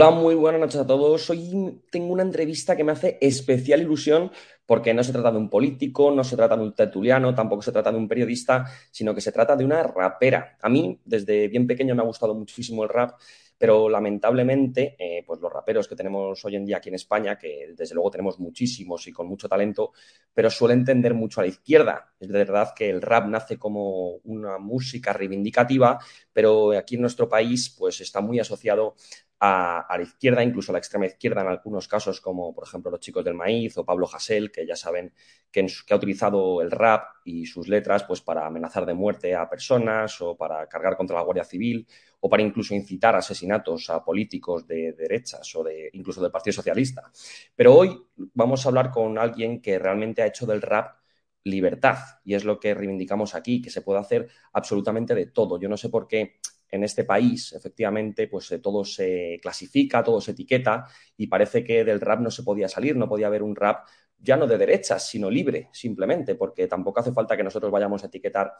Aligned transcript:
Hola, 0.00 0.12
muy 0.12 0.36
buenas 0.36 0.60
noches 0.60 0.80
a 0.80 0.86
todos. 0.86 1.28
Hoy 1.28 1.82
tengo 1.90 2.12
una 2.12 2.22
entrevista 2.22 2.76
que 2.76 2.84
me 2.84 2.92
hace 2.92 3.18
especial 3.20 3.82
ilusión 3.82 4.30
porque 4.64 4.94
no 4.94 5.02
se 5.02 5.10
trata 5.10 5.32
de 5.32 5.38
un 5.38 5.50
político, 5.50 6.12
no 6.12 6.22
se 6.22 6.36
trata 6.36 6.56
de 6.56 6.62
un 6.62 6.72
tertuliano, 6.72 7.34
tampoco 7.34 7.62
se 7.62 7.72
trata 7.72 7.90
de 7.90 7.98
un 7.98 8.06
periodista, 8.06 8.64
sino 8.92 9.12
que 9.12 9.20
se 9.20 9.32
trata 9.32 9.56
de 9.56 9.64
una 9.64 9.82
rapera. 9.82 10.56
A 10.62 10.68
mí, 10.68 11.00
desde 11.04 11.48
bien 11.48 11.66
pequeño, 11.66 11.96
me 11.96 12.02
ha 12.02 12.04
gustado 12.04 12.32
muchísimo 12.32 12.84
el 12.84 12.90
rap, 12.90 13.18
pero 13.58 13.88
lamentablemente, 13.88 14.94
eh, 15.00 15.24
pues 15.26 15.40
los 15.40 15.52
raperos 15.52 15.88
que 15.88 15.96
tenemos 15.96 16.44
hoy 16.44 16.54
en 16.54 16.64
día 16.64 16.76
aquí 16.76 16.90
en 16.90 16.94
España, 16.94 17.36
que 17.36 17.74
desde 17.76 17.96
luego 17.96 18.12
tenemos 18.12 18.38
muchísimos 18.38 19.04
y 19.08 19.12
con 19.12 19.26
mucho 19.26 19.48
talento, 19.48 19.90
pero 20.32 20.48
suelen 20.48 20.84
tender 20.84 21.12
mucho 21.12 21.40
a 21.40 21.42
la 21.42 21.48
izquierda. 21.48 22.14
Es 22.20 22.28
verdad 22.28 22.72
que 22.72 22.88
el 22.88 23.02
rap 23.02 23.26
nace 23.26 23.58
como 23.58 24.18
una 24.22 24.58
música 24.58 25.12
reivindicativa, 25.12 25.98
pero 26.32 26.70
aquí 26.70 26.94
en 26.94 27.00
nuestro 27.00 27.28
país, 27.28 27.74
pues 27.76 28.00
está 28.00 28.20
muy 28.20 28.38
asociado 28.38 28.94
a, 29.40 29.86
la 29.96 30.02
izquierda, 30.02 30.42
incluso 30.42 30.72
a 30.72 30.74
la 30.74 30.78
extrema 30.78 31.06
izquierda 31.06 31.42
en 31.42 31.48
algunos 31.48 31.86
casos, 31.86 32.20
como 32.20 32.54
por 32.54 32.66
ejemplo 32.66 32.90
los 32.90 33.00
chicos 33.00 33.24
del 33.24 33.34
maíz 33.34 33.76
o 33.78 33.84
Pablo 33.84 34.08
Hasél, 34.12 34.50
que 34.50 34.66
ya 34.66 34.74
saben 34.74 35.12
que, 35.50 35.66
ha 35.90 35.94
utilizado 35.94 36.60
el 36.60 36.70
rap 36.70 37.04
y 37.24 37.46
sus 37.46 37.68
letras 37.68 38.04
pues, 38.04 38.20
para 38.20 38.46
amenazar 38.46 38.84
de 38.84 38.94
muerte 38.94 39.34
a 39.34 39.48
personas 39.48 40.20
o 40.20 40.36
para 40.36 40.66
cargar 40.68 40.96
contra 40.96 41.16
la 41.16 41.22
Guardia 41.22 41.44
Civil 41.44 41.86
o 42.20 42.28
para 42.28 42.42
incluso 42.42 42.74
incitar 42.74 43.14
asesinatos 43.14 43.90
a 43.90 44.04
políticos 44.04 44.66
de 44.66 44.92
derechas 44.92 45.54
o 45.54 45.62
de, 45.62 45.90
incluso 45.92 46.20
del 46.20 46.32
Partido 46.32 46.54
Socialista. 46.54 47.10
Pero 47.54 47.74
hoy 47.76 47.96
vamos 48.34 48.64
a 48.66 48.68
hablar 48.70 48.90
con 48.90 49.18
alguien 49.18 49.62
que 49.62 49.78
realmente 49.78 50.22
ha 50.22 50.26
hecho 50.26 50.46
del 50.46 50.62
rap 50.62 50.96
libertad 51.44 51.98
y 52.24 52.34
es 52.34 52.44
lo 52.44 52.58
que 52.58 52.74
reivindicamos 52.74 53.34
aquí, 53.34 53.62
que 53.62 53.70
se 53.70 53.82
puede 53.82 54.00
hacer 54.00 54.28
absolutamente 54.52 55.14
de 55.14 55.26
todo. 55.26 55.60
Yo 55.60 55.68
no 55.68 55.76
sé 55.76 55.88
por 55.88 56.08
qué 56.08 56.40
en 56.70 56.84
este 56.84 57.04
país, 57.04 57.52
efectivamente, 57.52 58.28
pues 58.28 58.50
eh, 58.52 58.58
todo 58.58 58.84
se 58.84 59.38
clasifica, 59.42 60.02
todo 60.02 60.20
se 60.20 60.32
etiqueta 60.32 60.86
y 61.16 61.26
parece 61.26 61.64
que 61.64 61.84
del 61.84 62.00
rap 62.00 62.20
no 62.20 62.30
se 62.30 62.42
podía 62.42 62.68
salir, 62.68 62.96
no 62.96 63.08
podía 63.08 63.26
haber 63.28 63.42
un 63.42 63.56
rap 63.56 63.86
ya 64.20 64.36
no 64.36 64.46
de 64.46 64.58
derechas, 64.58 65.08
sino 65.08 65.30
libre, 65.30 65.68
simplemente, 65.72 66.34
porque 66.34 66.66
tampoco 66.66 67.00
hace 67.00 67.12
falta 67.12 67.36
que 67.36 67.44
nosotros 67.44 67.70
vayamos 67.70 68.02
a 68.02 68.08
etiquetar 68.08 68.52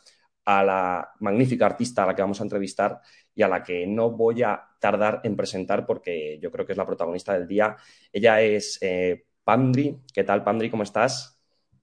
a 0.44 0.64
la 0.64 1.12
magnífica 1.20 1.66
artista 1.66 2.04
a 2.04 2.06
la 2.06 2.14
que 2.14 2.22
vamos 2.22 2.40
a 2.40 2.44
entrevistar 2.44 3.00
y 3.34 3.42
a 3.42 3.48
la 3.48 3.62
que 3.62 3.86
no 3.86 4.10
voy 4.10 4.42
a 4.42 4.62
tardar 4.78 5.20
en 5.24 5.36
presentar 5.36 5.84
porque 5.84 6.38
yo 6.40 6.50
creo 6.50 6.64
que 6.64 6.72
es 6.72 6.78
la 6.78 6.86
protagonista 6.86 7.32
del 7.34 7.48
día. 7.48 7.76
Ella 8.12 8.40
es 8.40 8.78
eh, 8.80 9.26
Pandri. 9.42 9.98
¿Qué 10.14 10.24
tal, 10.24 10.44
Pandri? 10.44 10.70
¿Cómo 10.70 10.84
estás? 10.84 11.38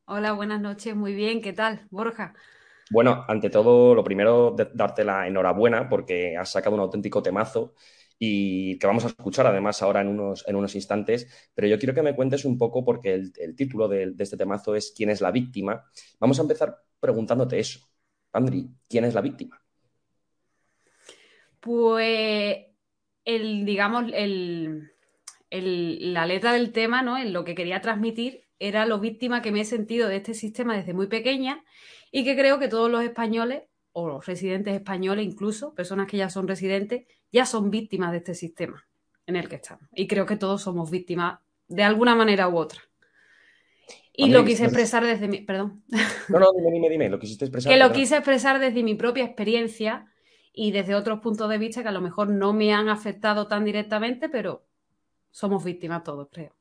Hola, 0.06 0.34
buenas 0.34 0.62
noches. 0.62 0.96
Muy 0.96 1.14
bien. 1.14 1.42
¿Qué 1.42 1.54
tal, 1.54 1.88
Borja? 1.92 2.34
Bueno, 2.92 3.26
ante 3.28 3.50
todo, 3.50 3.96
lo 3.96 4.04
primero, 4.04 4.56
darte 4.74 5.04
la 5.04 5.28
enhorabuena 5.28 5.90
porque 5.90 6.38
has 6.38 6.52
sacado 6.52 6.76
un 6.76 6.82
auténtico 6.82 7.24
temazo 7.24 7.74
y 8.20 8.78
que 8.78 8.88
vamos 8.88 9.04
a 9.06 9.08
escuchar 9.08 9.48
además 9.48 9.82
ahora 9.82 10.02
en 10.02 10.08
unos, 10.08 10.48
en 10.48 10.56
unos 10.56 10.76
instantes, 10.76 11.50
pero 11.54 11.68
yo 11.68 11.80
quiero 11.80 11.94
que 11.94 12.04
me 12.04 12.16
cuentes 12.16 12.46
un 12.46 12.58
poco 12.58 12.86
porque 12.86 13.14
el, 13.14 13.56
título 13.56 13.88
de, 13.88 14.14
este 14.20 14.38
temazo 14.38 14.76
es 14.76 14.94
¿Quién 14.96 15.10
es 15.10 15.20
la 15.20 15.32
víctima? 15.32 15.84
Vamos 16.20 16.38
a 16.40 16.44
empezar 16.44 16.78
preguntándote 17.00 17.60
eso. 17.60 17.80
Andri, 18.32 18.70
¿quién 18.88 19.06
es 19.06 19.14
la 19.16 19.22
víctima? 19.22 19.60
Pues 21.60 22.58
el, 23.26 23.66
digamos, 23.66 24.06
la 25.50 26.26
letra 26.28 26.54
del 26.54 26.72
tema, 26.72 27.02
¿no? 27.02 27.18
En 27.18 27.34
lo 27.34 27.44
que 27.44 27.56
quería 27.56 27.82
transmitir 27.82 28.44
era 28.60 28.86
lo 28.86 29.00
víctima 29.00 29.42
que 29.42 29.52
me 29.52 29.62
he 29.62 29.66
sentido 29.66 30.08
de 30.08 30.18
este 30.18 30.36
sistema 30.36 30.78
desde 30.78 30.94
muy 30.94 31.08
pequeña 31.08 31.64
y 32.12 32.24
que 32.24 32.36
creo 32.36 32.60
que 32.60 32.68
todos 32.68 32.90
los 32.90 33.04
españoles, 33.04 33.64
o 33.92 34.08
los 34.08 34.26
residentes 34.26 34.74
españoles 34.76 35.26
incluso, 35.26 35.74
personas 35.74 36.08
que 36.08 36.18
ya 36.18 36.30
son 36.30 36.48
residentes, 36.48 37.06
ya 37.32 37.46
son 37.46 37.72
víctimas 37.72 38.12
de 38.12 38.18
este 38.18 38.36
sistema 38.36 38.86
en 39.26 39.36
el 39.36 39.50
que 39.50 39.56
estamos. 39.56 39.88
Y 39.94 40.08
creo 40.08 40.26
que 40.26 40.38
todos 40.38 40.62
somos 40.62 40.92
víctimas 40.92 41.40
de 41.68 41.84
alguna 41.84 42.16
manera 42.16 42.48
u 42.48 42.58
otra. 42.58 42.82
Y 44.18 44.30
lo 44.30 44.46
quise 44.46 44.66
expresar 44.66 45.04
desde 45.04 45.28
mi. 45.28 45.42
Perdón. 45.42 45.84
No, 46.30 46.40
no, 46.40 46.54
dime, 46.54 46.72
dime, 46.72 46.90
dime. 46.90 47.10
Lo 47.10 47.20
quisiste 47.20 47.46
expresar. 47.46 47.72
Que 47.72 47.78
lo 47.78 47.92
quise 47.92 48.16
expresar 48.16 48.60
desde 48.60 48.82
mi 48.84 48.96
propia 48.96 49.26
experiencia 49.26 50.08
y 50.54 50.72
desde 50.72 50.96
otros 50.96 51.20
puntos 51.20 51.50
de 51.50 51.58
vista 51.58 51.84
que 51.84 51.90
a 51.90 51.92
lo 51.92 52.02
mejor 52.02 52.30
no 52.30 52.54
me 52.54 52.74
han 52.74 52.88
afectado 52.88 53.48
tan 53.48 53.66
directamente, 53.66 54.30
pero 54.30 54.66
somos 55.32 55.64
víctimas 55.64 56.04
todos, 56.04 56.30
creo. 56.32 56.56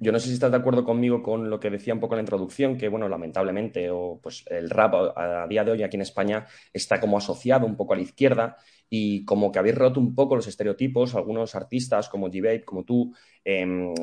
Yo 0.00 0.12
no 0.12 0.18
sé 0.18 0.28
si 0.28 0.34
estás 0.34 0.50
de 0.50 0.56
acuerdo 0.56 0.84
conmigo 0.84 1.22
con 1.22 1.50
lo 1.50 1.60
que 1.60 1.70
decía 1.70 1.94
un 1.94 2.00
poco 2.00 2.14
en 2.14 2.18
la 2.18 2.22
introducción, 2.22 2.76
que 2.76 2.88
bueno, 2.88 3.08
lamentablemente, 3.08 3.90
o 3.90 4.18
pues 4.22 4.44
el 4.46 4.70
rap 4.70 4.94
a, 5.16 5.46
día 5.48 5.64
de 5.64 5.72
hoy 5.72 5.82
aquí 5.82 5.96
en 5.96 6.02
España 6.02 6.46
está 6.72 7.00
como 7.00 7.18
asociado 7.18 7.66
un 7.66 7.76
poco 7.76 7.92
a 7.92 7.96
la 7.96 8.02
izquierda 8.02 8.56
y 8.88 9.24
como 9.24 9.50
que 9.52 9.58
habéis 9.58 9.74
roto 9.76 10.00
un 10.00 10.14
poco 10.14 10.36
los 10.36 10.46
estereotipos, 10.46 11.14
algunos 11.14 11.54
artistas 11.54 12.08
como 12.08 12.28
g 12.30 12.64
como 12.64 12.84
tú, 12.84 13.14
em, 13.44 13.94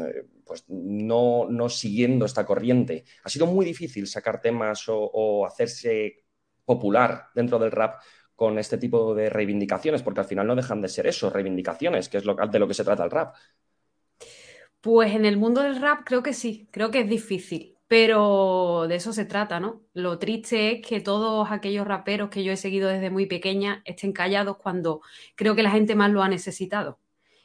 pues 0.46 0.66
no, 0.68 1.48
no, 1.50 1.70
siguiendo 1.70 2.26
esta 2.26 2.46
corriente. 2.46 3.06
Ha 3.24 3.30
sido 3.30 3.48
muy 3.48 3.66
difícil 3.66 4.08
sacar 4.08 4.42
temas 4.42 4.86
o, 4.88 5.46
hacerse 5.46 6.26
popular 6.66 7.28
dentro 7.36 7.60
del 7.60 7.72
rap 7.72 8.02
con 8.36 8.58
este 8.60 8.78
tipo 8.78 9.14
de 9.16 9.30
reivindicaciones, 9.30 10.02
porque 10.04 10.22
al 10.22 10.26
final 10.26 10.48
no 10.48 10.56
dejan 10.56 10.82
de 10.82 10.90
ser 10.90 11.08
eso, 11.08 11.30
reivindicaciones, 11.30 12.10
que 12.10 12.18
es 12.18 12.26
lo, 12.26 12.36
de 12.36 12.60
lo 12.60 12.68
que 12.68 12.74
se 12.74 12.84
trata 12.84 13.04
el 13.04 13.12
rap. 13.12 13.36
Pues 14.84 15.16
en 15.16 15.24
el 15.24 15.38
mundo 15.38 15.62
del 15.62 15.80
rap 15.80 16.02
creo 16.04 16.22
que 16.22 16.34
sí, 16.34 16.68
creo 16.70 16.92
que 16.92 17.00
es 17.00 17.10
difícil, 17.10 17.78
pero 17.88 18.86
de 18.90 18.96
eso 18.96 19.14
se 19.14 19.24
trata, 19.24 19.62
¿no? 19.62 19.82
Lo 19.94 20.20
triste 20.20 20.74
es 20.74 20.86
que 20.86 21.00
todos 21.00 21.50
aquellos 21.52 21.88
raperos 21.88 22.30
que 22.30 22.44
yo 22.44 22.52
he 22.52 22.58
seguido 22.58 22.90
desde 22.90 23.10
muy 23.10 23.26
pequeña 23.26 23.82
estén 23.86 24.12
callados 24.12 24.58
cuando 24.58 25.00
creo 25.36 25.56
que 25.56 25.64
la 25.64 25.72
gente 25.72 25.96
más 25.96 26.12
lo 26.12 26.22
ha 26.22 26.28
necesitado. 26.28 27.00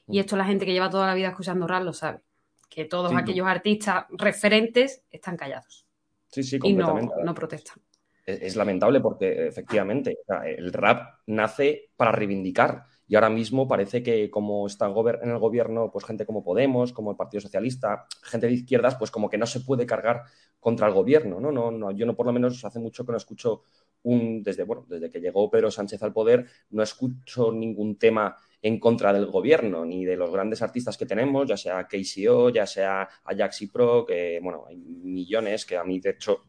Y 0.08 0.16
mm. 0.16 0.20
esto 0.20 0.36
la 0.36 0.46
gente 0.46 0.66
que 0.66 0.72
lleva 0.72 0.90
toda 0.90 1.06
la 1.06 1.14
vida 1.14 1.28
escuchando 1.28 1.68
rap 1.68 1.84
lo 1.84 1.92
sabe, 1.92 2.22
que 2.68 2.86
todos 2.86 3.14
aquellos 3.14 3.46
artistas 3.46 4.06
referentes 4.10 5.04
están 5.08 5.36
callados. 5.36 5.86
Sí, 6.32 6.42
sí, 6.42 6.58
completamente. 6.58 7.14
Y 7.20 7.24
no, 7.24 7.34
protestan. 7.34 7.80
Es, 8.26 8.56
lamentable 8.56 8.98
porque 8.98 9.46
efectivamente 9.46 10.18
el 10.44 10.72
rap 10.72 11.20
nace 11.26 11.92
para 11.94 12.10
reivindicar 12.10 12.82
y 13.08 13.14
ahora 13.14 13.30
mismo 13.30 13.66
parece 13.66 14.02
que 14.02 14.30
como 14.30 14.66
está 14.66 14.86
en 14.86 15.30
el 15.30 15.38
gobierno, 15.38 15.90
pues 15.90 16.04
gente 16.04 16.26
como 16.26 16.44
Podemos, 16.44 16.92
como 16.92 17.10
el 17.10 17.16
Partido 17.16 17.40
Socialista, 17.40 18.06
gente 18.22 18.46
de 18.46 18.52
izquierdas, 18.52 18.96
pues 18.96 19.10
como 19.10 19.30
que 19.30 19.38
no 19.38 19.46
se 19.46 19.60
puede 19.60 19.86
cargar 19.86 20.24
contra 20.60 20.86
el 20.86 20.92
gobierno, 20.92 21.40
¿no? 21.40 21.50
no, 21.50 21.70
no 21.70 21.90
yo 21.90 22.04
no 22.04 22.14
por 22.14 22.26
lo 22.26 22.32
menos 22.32 22.62
hace 22.64 22.78
mucho 22.78 23.06
que 23.06 23.12
no 23.12 23.18
escucho 23.18 23.62
un, 24.02 24.42
desde, 24.42 24.62
bueno, 24.64 24.84
desde 24.88 25.10
que 25.10 25.20
llegó 25.20 25.50
Pedro 25.50 25.70
Sánchez 25.70 26.02
al 26.02 26.12
poder, 26.12 26.46
no 26.70 26.82
escucho 26.82 27.50
ningún 27.50 27.96
tema 27.96 28.36
en 28.60 28.78
contra 28.78 29.12
del 29.12 29.26
gobierno, 29.26 29.84
ni 29.84 30.04
de 30.04 30.16
los 30.16 30.30
grandes 30.30 30.62
artistas 30.62 30.96
que 30.96 31.06
tenemos, 31.06 31.48
ya 31.48 31.56
sea 31.56 31.86
KCO, 31.86 32.50
ya 32.50 32.66
sea 32.66 33.08
Ajax 33.24 33.62
y 33.62 33.66
Pro, 33.68 34.04
que, 34.04 34.40
bueno, 34.42 34.64
hay 34.68 34.76
millones 34.76 35.64
que 35.64 35.76
a 35.76 35.84
mí, 35.84 36.00
de 36.00 36.10
hecho, 36.10 36.44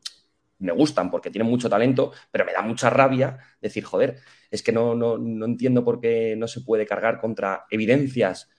me 0.60 0.72
gustan 0.74 1.10
porque 1.10 1.32
tienen 1.32 1.50
mucho 1.50 1.70
talento, 1.70 2.12
pero 2.32 2.46
me 2.46 2.54
da 2.54 2.62
mucha 2.62 2.90
rabia 2.90 3.38
decir, 3.62 3.84
joder, 3.84 4.20
es 4.52 4.64
que 4.64 4.72
no, 4.72 4.96
no, 4.96 5.18
no 5.18 5.46
entiendo 5.46 5.84
por 5.84 6.00
qué 6.00 6.36
no 6.38 6.48
se 6.48 6.62
puede 6.62 6.86
cargar 6.86 7.20
contra 7.20 7.66
evidencias 7.70 8.50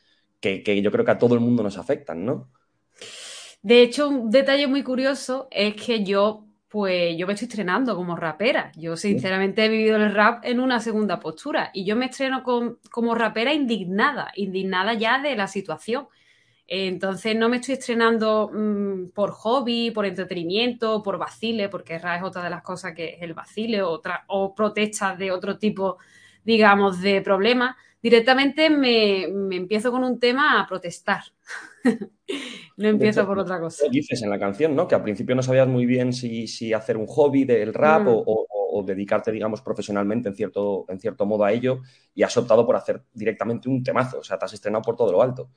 que, 0.40 0.62
que, 0.62 0.80
yo 0.80 0.90
creo 0.90 1.04
que 1.04 1.10
a 1.10 1.18
todo 1.18 1.34
el 1.34 1.40
mundo 1.40 1.62
nos 1.62 1.76
afectan, 1.76 2.24
¿no? 2.24 2.50
De 3.62 3.82
hecho, 3.82 4.08
un 4.08 4.30
detalle 4.30 4.66
muy 4.66 4.82
curioso 4.82 5.48
es 5.50 5.74
que 5.74 6.02
yo, 6.02 6.46
pues, 6.68 7.14
yo 7.18 7.26
me 7.26 7.34
estoy 7.34 7.46
estrenando 7.46 7.94
como 7.94 8.16
rapera. 8.16 8.72
Yo, 8.76 8.96
sinceramente, 8.96 9.64
he 9.64 9.68
vivido 9.68 9.96
el 9.96 10.14
rap 10.14 10.44
en 10.44 10.60
una 10.60 10.80
segunda 10.80 11.20
postura 11.20 11.70
y 11.74 11.84
yo 11.84 11.94
me 11.94 12.06
estreno 12.06 12.42
como 12.42 13.14
rapera 13.14 13.52
indignada, 13.52 14.32
indignada 14.34 14.94
ya 14.94 15.20
de 15.20 15.36
la 15.36 15.46
situación. 15.46 16.08
Entonces 16.72 17.34
no 17.34 17.48
me 17.48 17.56
estoy 17.56 17.74
estrenando 17.74 18.48
mm, 18.54 19.08
por 19.08 19.32
hobby, 19.32 19.90
por 19.90 20.06
entretenimiento, 20.06 21.02
por 21.02 21.18
vacile, 21.18 21.68
porque 21.68 21.96
es 21.96 22.02
otra 22.22 22.44
de 22.44 22.50
las 22.50 22.62
cosas 22.62 22.94
que 22.94 23.14
es 23.14 23.22
el 23.22 23.34
vacile 23.34 23.82
otra, 23.82 24.22
o 24.28 24.54
protestas 24.54 25.18
de 25.18 25.32
otro 25.32 25.58
tipo, 25.58 25.98
digamos, 26.44 27.02
de 27.02 27.22
problemas. 27.22 27.74
Directamente 28.00 28.70
me, 28.70 29.24
empiezo 29.24 29.90
con 29.90 30.04
un 30.04 30.20
tema 30.20 30.60
a 30.60 30.68
protestar. 30.68 31.22
no 32.76 32.88
empiezo 32.88 33.26
por 33.26 33.40
otra 33.40 33.58
cosa. 33.58 33.86
Dices 33.90 34.22
en 34.22 34.30
la 34.30 34.38
canción, 34.38 34.76
¿no? 34.76 34.86
Que 34.86 34.94
al 34.94 35.02
principio 35.02 35.34
no 35.34 35.42
sabías 35.42 35.66
muy 35.66 35.86
bien 35.86 36.12
si, 36.12 36.72
hacer 36.72 36.96
un 36.96 37.08
hobby 37.08 37.42
del 37.42 37.74
rap 37.74 38.04
mm. 38.04 38.08
o, 38.08 38.46
o, 38.74 38.82
dedicarte, 38.84 39.32
digamos, 39.32 39.60
profesionalmente 39.60 40.28
en 40.28 40.36
cierto, 40.36 40.84
en 40.88 41.00
cierto 41.00 41.26
modo 41.26 41.42
a 41.42 41.50
ello 41.50 41.80
y 42.14 42.22
has 42.22 42.36
optado 42.36 42.64
por 42.64 42.76
hacer 42.76 43.02
directamente 43.12 43.68
un 43.68 43.82
temazo. 43.82 44.20
O 44.20 44.22
sea, 44.22 44.38
te 44.38 44.44
has 44.44 44.52
estrenado 44.52 44.82
por 44.82 44.94
todo 44.94 45.10
lo 45.10 45.20
alto. 45.20 45.50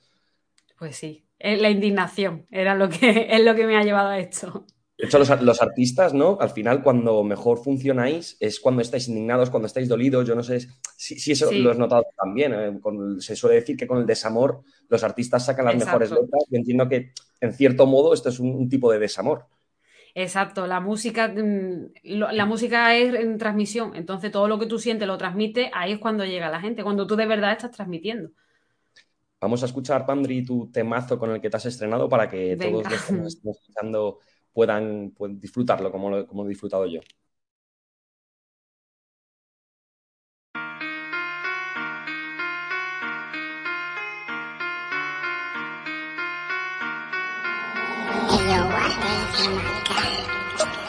Pues 0.77 0.96
sí, 0.96 1.25
la 1.39 1.70
indignación 1.70 2.48
era 2.51 2.75
lo 2.75 2.89
que, 2.89 3.27
es 3.30 3.44
lo 3.44 3.56
que 3.56 3.65
me 3.65 3.77
ha 3.77 3.84
llevado 3.84 4.10
a 4.10 4.20
esto. 4.20 4.65
De 4.98 5.08
hecho, 5.08 5.18
los, 5.18 5.62
artistas, 5.62 6.13
¿no? 6.13 6.38
Al 6.39 6.51
final, 6.51 6.84
cuando 6.84 7.24
mejor 7.24 7.58
funcionáis 7.62 8.38
es 8.39 8.60
cuando 8.60 8.82
estáis 8.82 9.08
indignados, 9.08 9.50
cuando 9.50 9.65
estáis 9.65 9.89
dolidos. 9.89 10.25
Yo 10.25 10.36
no 10.36 10.44
sé 10.44 10.60
si, 10.96 11.32
eso 11.32 11.51
lo 11.51 11.72
has 11.72 11.77
notado 11.77 12.06
también. 12.15 12.53
¿eh? 12.53 12.80
se 13.20 13.36
suele 13.36 13.56
decir 13.56 13.75
que 13.75 13.88
con 13.88 13.98
el 13.98 14.06
desamor 14.06 14.62
los 14.88 15.03
artistas 15.03 15.46
sacan 15.46 15.65
las 15.65 15.75
mejores 15.75 16.12
letras. 16.12 16.44
Y 16.50 16.56
entiendo 16.56 16.88
que, 16.88 17.12
en 17.42 17.53
cierto 17.53 17.88
modo, 17.88 18.13
esto 18.13 18.30
es 18.30 18.39
un, 18.39 18.70
tipo 18.70 18.92
de 18.92 19.00
desamor. 19.00 19.48
Exacto, 20.15 20.68
la 20.68 20.80
música, 20.80 21.27
mm, 21.27 21.92
la 22.03 22.46
música 22.46 22.96
es 22.96 23.15
en 23.15 23.39
transmisión, 23.39 23.96
entonces 23.96 24.32
todo 24.32 24.48
lo 24.48 24.60
que 24.60 24.68
tú 24.68 24.77
sientes 24.77 25.08
lo 25.08 25.18
transmite, 25.18 25.72
ahí 25.74 25.94
es 25.94 25.98
cuando 26.00 26.24
llega 26.24 26.51
la 26.51 26.62
gente, 26.62 26.84
cuando 26.84 27.08
tú 27.08 27.15
de 27.15 27.25
verdad 27.25 27.51
estás 27.51 27.72
transmitiendo. 27.72 28.30
Vamos 29.44 29.62
a 29.62 29.66
escuchar, 29.66 30.06
Pandri, 30.06 30.46
tu 30.46 30.72
temazo 30.72 31.20
con 31.20 31.30
el 31.32 31.42
que 31.42 31.50
te 31.50 31.58
has 31.58 31.66
estrenado 31.66 32.08
para 32.08 32.30
que 32.30 32.56
todos 32.56 32.90
los 32.90 33.04
que 33.04 33.12
nos 33.12 33.36
estén 33.36 33.52
escuchando 33.52 34.20
puedan, 34.54 35.14
disfrutarlo 35.32 35.92
como 35.92 36.10
lo, 36.10 36.26
como 36.26 36.46
he 36.46 36.48
disfrutado 36.48 36.86
yo. 36.86 37.02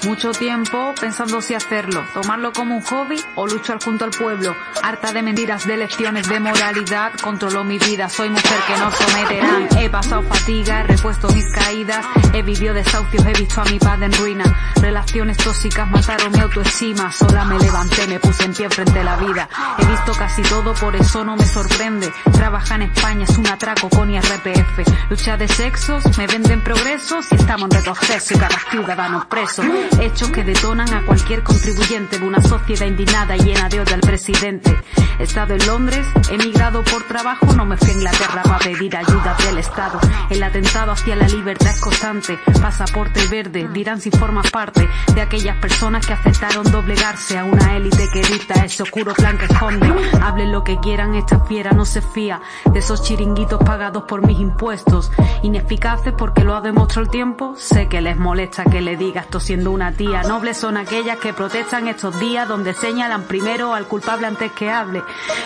Mucho 0.05 0.33
tiempo 0.33 0.95
pensando 1.01 1.41
si 1.41 1.55
hacerlo, 1.55 2.05
tomarlo 2.13 2.53
como 2.53 2.77
un 2.77 2.83
hobby 2.83 3.17
o 3.37 3.47
luchar 3.47 3.83
junto 3.83 4.05
al 4.05 4.11
pueblo. 4.11 4.55
Harta 4.83 5.13
de 5.13 5.23
mentiras, 5.23 5.67
de 5.67 5.79
lecciones 5.79 6.29
de 6.29 6.41
moralidad, 6.41 7.13
controlo 7.23 7.65
mi 7.65 7.79
vida, 7.79 8.11
soy 8.11 8.29
mujer 8.29 8.59
que 8.67 8.77
no 8.77 8.91
someterán. 8.91 9.69
He 9.79 9.89
pasado 9.89 10.23
fatiga, 10.23 10.83
repuesto 10.83 11.29
mis 11.31 11.51
caídas, 11.53 12.05
he 12.35 12.43
vivido 12.43 12.75
desahucios, 12.75 13.25
he 13.25 13.33
visto 13.33 13.63
a 13.63 13.65
mi 13.65 13.79
padre 13.79 14.07
en 14.07 14.13
ruina. 14.13 14.75
Relaciones 14.77 15.39
tóxicas 15.39 15.89
mataron 15.91 16.33
mi 16.33 16.41
autoestima, 16.41 17.11
sola 17.11 17.47
me 17.47 17.59
levanté, 17.59 18.07
me 18.07 18.21
puse 18.21 18.45
en 18.45 18.53
pie 18.53 18.69
frente 18.69 19.01
a 19.01 19.05
la 19.05 19.17
vida. 19.17 19.49
He 19.79 19.87
visto 19.87 20.13
casi 20.13 20.43
todo, 20.43 20.75
por 20.75 20.95
eso 20.97 21.25
no 21.25 21.35
me 21.35 21.47
sorprende. 21.47 22.13
Trabaja 22.31 22.75
en 22.75 22.83
España 22.83 23.25
es 23.25 23.39
un 23.39 23.47
atraco 23.47 23.89
con 23.89 24.11
IRPF. 24.11 25.09
Lucha 25.09 25.39
de 25.39 25.49
sexos, 25.49 26.05
me 26.19 26.27
venden 26.27 26.63
progresos 26.63 27.27
y 27.33 27.37
estamos 27.37 27.71
en 27.71 27.79
retroceso 27.79 28.35
y 28.35 28.39
cada 28.39 28.59
ciudadano 28.71 29.27
preso. 29.29 29.63
Hechos 30.01 30.31
que 30.31 30.45
detonan 30.45 30.93
a 30.93 31.07
cualquier 31.07 31.43
contribuyente 31.43 32.19
de 32.19 32.27
una 32.27 32.41
sociedad 32.41 32.87
indignada 32.87 33.37
llena 33.37 33.69
de 33.69 33.81
odio 33.81 33.95
al 33.95 34.01
presidente. 34.01 34.77
He 35.19 35.23
estado 35.23 35.55
en 35.55 35.65
Londres, 35.67 36.07
emigrado 36.31 36.83
por 36.83 37.05
trabajo, 37.05 37.47
no 37.55 37.65
me 37.65 37.77
fui 37.77 37.91
a 37.91 37.93
Inglaterra 37.93 38.43
para 38.43 38.59
pedir 38.59 38.97
ayuda 38.97 39.37
del 39.47 39.59
Estado. 39.59 40.01
El 40.29 40.43
atentado 40.43 40.91
hacia 40.91 41.15
la 41.15 41.29
libertad 41.29 41.71
es 41.71 41.81
constante. 41.81 42.39
Pasaporte 42.61 43.25
verde, 43.29 43.69
dirán 43.73 44.01
si 44.01 44.11
formas 44.11 44.51
parte 44.51 44.89
de 45.15 45.21
aquellas 45.21 45.57
personas 45.59 46.05
que 46.05 46.15
aceptaron 46.15 46.71
doblegarse 46.71 47.39
a 47.39 47.45
una 47.45 47.77
élite 47.77 48.09
que 48.13 48.23
dicta 48.23 48.65
ese 48.65 48.83
oscuro 48.83 49.15
plan 49.15 49.39
que 49.39 49.45
esconde. 49.45 49.87
Hablen 50.21 50.51
lo 50.51 50.65
que 50.65 50.79
quieran, 50.79 51.15
esta 51.15 51.41
fiera 51.41 51.71
no 51.71 51.85
se 51.85 52.03
fía 52.03 52.41
de 52.65 52.81
esos 52.81 53.03
chiringuitos 53.05 53.63
pagados 53.63 54.05
por 54.05 54.27
mis 54.27 54.41
impuestos. 54.41 55.13
Ineficaces 55.43 56.13
porque 56.19 56.43
lo 56.43 56.57
ha 56.57 56.61
demostrado 56.61 57.03
el 57.03 57.11
tiempo. 57.11 57.55
Sé 57.57 57.89
que 57.89 58.01
les 58.01 58.17
molesta 58.17 58.65
que 58.65 58.81
le 58.81 58.97
diga 58.97 59.21
esto 59.21 59.39
siendo 59.39 59.71
una 59.71 59.84
Nobles 59.91 60.57
son 60.57 60.79
aquellas 60.79 61.19
que 61.19 61.35
protestan 61.35 61.89
estos 61.89 62.19
días 62.19 62.49
donde 62.49 62.73
señalan 62.73 63.25
primero 63.25 63.75
al 63.75 63.87
culpable 63.87 64.27
antes 64.27 64.51
que 64.53 64.71
hable. 64.71 65.03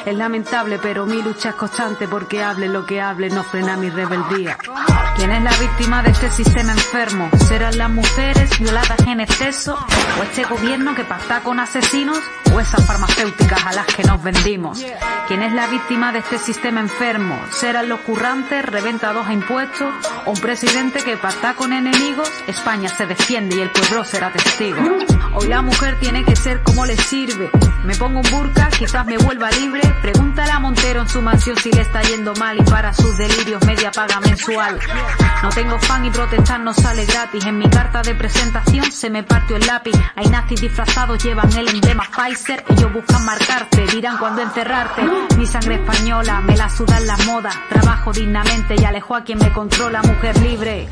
Es 0.07 0.14
lamentable, 0.14 0.78
pero 0.80 1.07
mi 1.07 1.21
lucha 1.23 1.50
es 1.50 1.54
constante 1.57 2.07
porque 2.07 2.45
hable 2.45 2.68
lo 2.68 2.87
que 2.87 3.00
hable, 3.00 3.30
no 3.30 3.42
frena 3.42 3.76
mi 3.76 3.90
rebeldía. 3.90 4.57
¿Quién 5.16 5.33
es 5.33 5.42
la 5.42 5.50
víctima 5.57 6.04
de 6.04 6.11
este 6.11 6.30
sistema 6.30 6.71
enfermo? 6.71 7.28
¿Serán 7.49 7.76
las 7.78 7.90
mujeres 7.90 8.57
violadas 8.61 9.00
en 9.09 9.21
exceso? 9.21 9.76
¿O 10.21 10.23
este 10.23 10.45
gobierno 10.45 10.95
que 10.95 11.02
pacta 11.02 11.40
con 11.40 11.59
asesinos? 11.59 12.18
¿O 12.59 12.61
esas 12.61 12.85
farmacéuticas 12.85 13.67
a 13.67 13.73
las 13.73 13.87
que 13.87 14.03
nos 14.03 14.21
vendimos? 14.21 14.85
¿Quién 15.29 15.43
es 15.43 15.53
la 15.53 15.69
víctima 15.69 16.11
de 16.11 16.19
este 16.19 16.38
sistema 16.38 16.81
enfermo? 16.81 17.38
¿Serán 17.53 17.88
los 17.88 18.00
currantes 18.00 18.65
reventados 18.65 19.29
a 19.29 19.33
impuestos? 19.33 19.95
¿O 20.27 20.33
un 20.33 20.41
presidente 20.41 21.05
que 21.05 21.17
pacta 21.17 21.55
con 21.55 21.73
enemigos? 21.73 22.29
España 22.49 22.88
se 22.88 23.07
defiende 23.07 23.55
y 23.55 23.61
el 23.61 23.71
pueblo 23.71 24.05
será 24.05 24.33
testigo. 24.33 24.81
Hoy 25.35 25.49
la 25.49 25.62
mujer 25.62 25.99
tiene 26.00 26.25
que 26.25 26.35
ser 26.37 26.62
como 26.62 26.87
le 26.87 26.97
sirve. 26.97 27.50
Me 27.85 27.94
pongo 27.94 28.20
un 28.20 28.30
burka, 28.30 28.68
quizás 28.68 29.06
me 29.06 29.18
vuelva 29.18 29.50
libre. 29.50 29.80
Pregúntale 30.02 30.50
a 30.50 30.58
Montero 30.58 31.02
en 31.02 31.08
su 31.08 31.23
mansión 31.23 31.56
si 31.56 31.70
le 31.70 31.82
está 31.82 32.02
yendo 32.02 32.35
mal 32.35 32.58
y 32.58 32.62
para 32.62 32.92
sus 32.92 33.16
delirios 33.16 33.64
media 33.64 33.90
paga 33.90 34.20
mensual. 34.20 34.78
No 35.42 35.49
tengo 35.50 35.78
fan 35.78 36.04
y 36.04 36.11
protestar 36.11 36.61
no 36.61 36.73
sale 36.73 37.04
gratis. 37.06 37.44
En 37.47 37.58
mi 37.58 37.68
carta 37.68 38.02
de 38.02 38.14
presentación 38.14 38.90
se 38.90 39.11
me 39.11 39.23
partió 39.23 39.56
el 39.56 39.66
lápiz. 39.66 39.92
Hay 40.16 40.26
nazis 40.26 40.61
disfrazados, 40.61 41.23
llevan 41.23 41.52
el 41.56 41.68
emblema 41.68 42.04
Pfizer. 42.04 42.64
Ellos 42.68 42.92
buscan 42.92 43.25
marcarte, 43.25 43.87
dirán 43.87 44.18
cuando 44.18 44.42
encerrarte. 44.42 45.02
Mi 45.37 45.47
sangre 45.47 45.76
española, 45.76 46.40
me 46.40 46.56
la 46.56 46.68
sudan 46.68 47.06
las 47.06 47.25
modas. 47.26 47.56
Trabajo 47.68 48.12
dignamente 48.12 48.75
y 48.78 48.85
alejo 48.85 49.14
a 49.14 49.23
quien 49.23 49.38
me 49.38 49.52
controla, 49.52 50.02
mujer 50.02 50.37
libre 50.40 50.88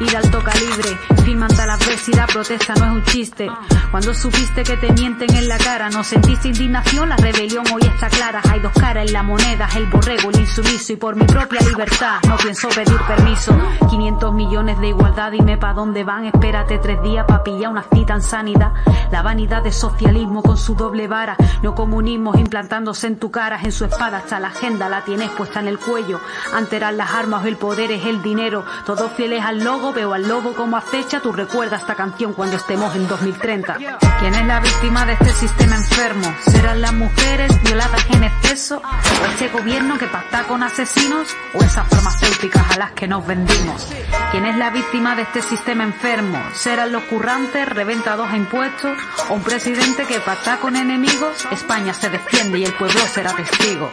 y 0.00 0.04
de 0.04 0.16
alto 0.16 0.42
calibre. 0.42 0.98
Firman 1.24 1.54
tal 1.54 1.70
adversidad, 1.70 2.26
protesta 2.26 2.74
no 2.74 2.86
es 2.86 2.90
un 2.92 3.04
chiste. 3.04 3.50
Cuando 3.90 4.14
supiste 4.14 4.62
que 4.62 4.76
te 4.76 4.92
mienten 4.92 5.34
en 5.34 5.48
la 5.48 5.58
cara, 5.58 5.90
no 5.90 6.02
sentiste 6.02 6.48
indignación, 6.48 7.08
la 7.08 7.16
rebelión 7.16 7.64
hoy 7.72 7.82
está 7.82 8.08
clara. 8.08 8.40
Hay 8.50 8.60
dos 8.60 8.72
caras 8.72 9.06
en 9.06 9.12
la 9.12 9.22
moneda, 9.22 9.68
el 9.76 9.86
borrego, 9.86 10.30
el 10.30 10.40
insumiso 10.40 10.92
y 10.92 10.96
por 10.96 11.16
mi 11.16 11.24
propia 11.24 11.60
libertad 11.60 12.20
no 12.26 12.36
pienso 12.36 12.68
pedir 12.68 12.98
permiso. 13.06 13.56
500 13.90 14.34
millones 14.34 14.80
de 14.80 14.88
igualdad, 14.88 15.32
dime 15.32 15.58
pa' 15.58 15.72
dónde 15.72 16.04
van, 16.04 16.26
espérate 16.26 16.78
tres 16.78 17.02
días 17.02 17.24
pa' 17.26 17.42
pillar 17.42 17.70
una 17.70 17.82
cita 17.82 18.14
en 18.14 18.22
sanidad. 18.22 18.72
La 19.10 19.22
vanidad 19.22 19.62
de 19.62 19.72
socialismo 19.72 20.42
con 20.42 20.56
su 20.56 20.74
doble 20.74 21.08
vara, 21.08 21.36
no 21.62 21.74
comunismo 21.74 22.32
implantándose 22.36 23.06
en 23.06 23.18
tu 23.18 23.30
cara, 23.30 23.60
en 23.62 23.72
su 23.72 23.84
espada 23.84 24.18
hasta 24.18 24.40
la 24.40 24.48
agenda 24.48 24.88
la 24.88 25.04
tienes 25.04 25.30
puesta 25.30 25.60
en 25.60 25.68
el 25.68 25.78
cuello. 25.78 26.20
Antes 26.54 26.78
las 26.78 27.10
armas, 27.10 27.44
el 27.44 27.56
poder 27.56 27.90
es 27.90 28.04
el 28.04 28.22
dinero, 28.22 28.64
todos 28.86 29.10
fieles 29.12 29.42
al 29.44 29.64
logo, 29.64 29.87
veo 29.92 30.14
al 30.14 30.26
lobo 30.26 30.54
como 30.54 30.76
acecha, 30.76 31.20
tú 31.20 31.32
recuerda 31.32 31.76
esta 31.76 31.94
canción 31.94 32.32
cuando 32.32 32.56
estemos 32.56 32.94
en 32.94 33.06
2030. 33.08 33.76
¿Quién 34.20 34.34
es 34.34 34.46
la 34.46 34.60
víctima 34.60 35.06
de 35.06 35.12
este 35.14 35.32
sistema 35.32 35.76
enfermo? 35.76 36.34
¿Serán 36.50 36.80
las 36.80 36.92
mujeres 36.92 37.62
violadas 37.62 38.04
en 38.10 38.24
exceso? 38.24 38.82
¿O 38.82 39.26
este 39.26 39.48
gobierno 39.48 39.98
que 39.98 40.06
pacta 40.06 40.44
con 40.44 40.62
asesinos? 40.62 41.28
¿O 41.54 41.62
esas 41.62 41.88
farmacéuticas 41.88 42.70
a 42.72 42.78
las 42.78 42.92
que 42.92 43.08
nos 43.08 43.26
vendimos? 43.26 43.88
¿Quién 44.30 44.46
es 44.46 44.56
la 44.56 44.70
víctima 44.70 45.14
de 45.16 45.22
este 45.22 45.42
sistema 45.42 45.84
enfermo? 45.84 46.38
¿Serán 46.54 46.92
los 46.92 47.04
currantes 47.04 47.68
reventados 47.68 48.28
a 48.30 48.36
impuestos? 48.36 48.96
¿O 49.30 49.34
un 49.34 49.42
presidente 49.42 50.04
que 50.04 50.20
pacta 50.20 50.58
con 50.58 50.76
enemigos? 50.76 51.46
España 51.50 51.94
se 51.94 52.10
defiende 52.10 52.58
y 52.58 52.64
el 52.64 52.74
pueblo 52.74 53.00
será 53.12 53.32
testigo. 53.34 53.90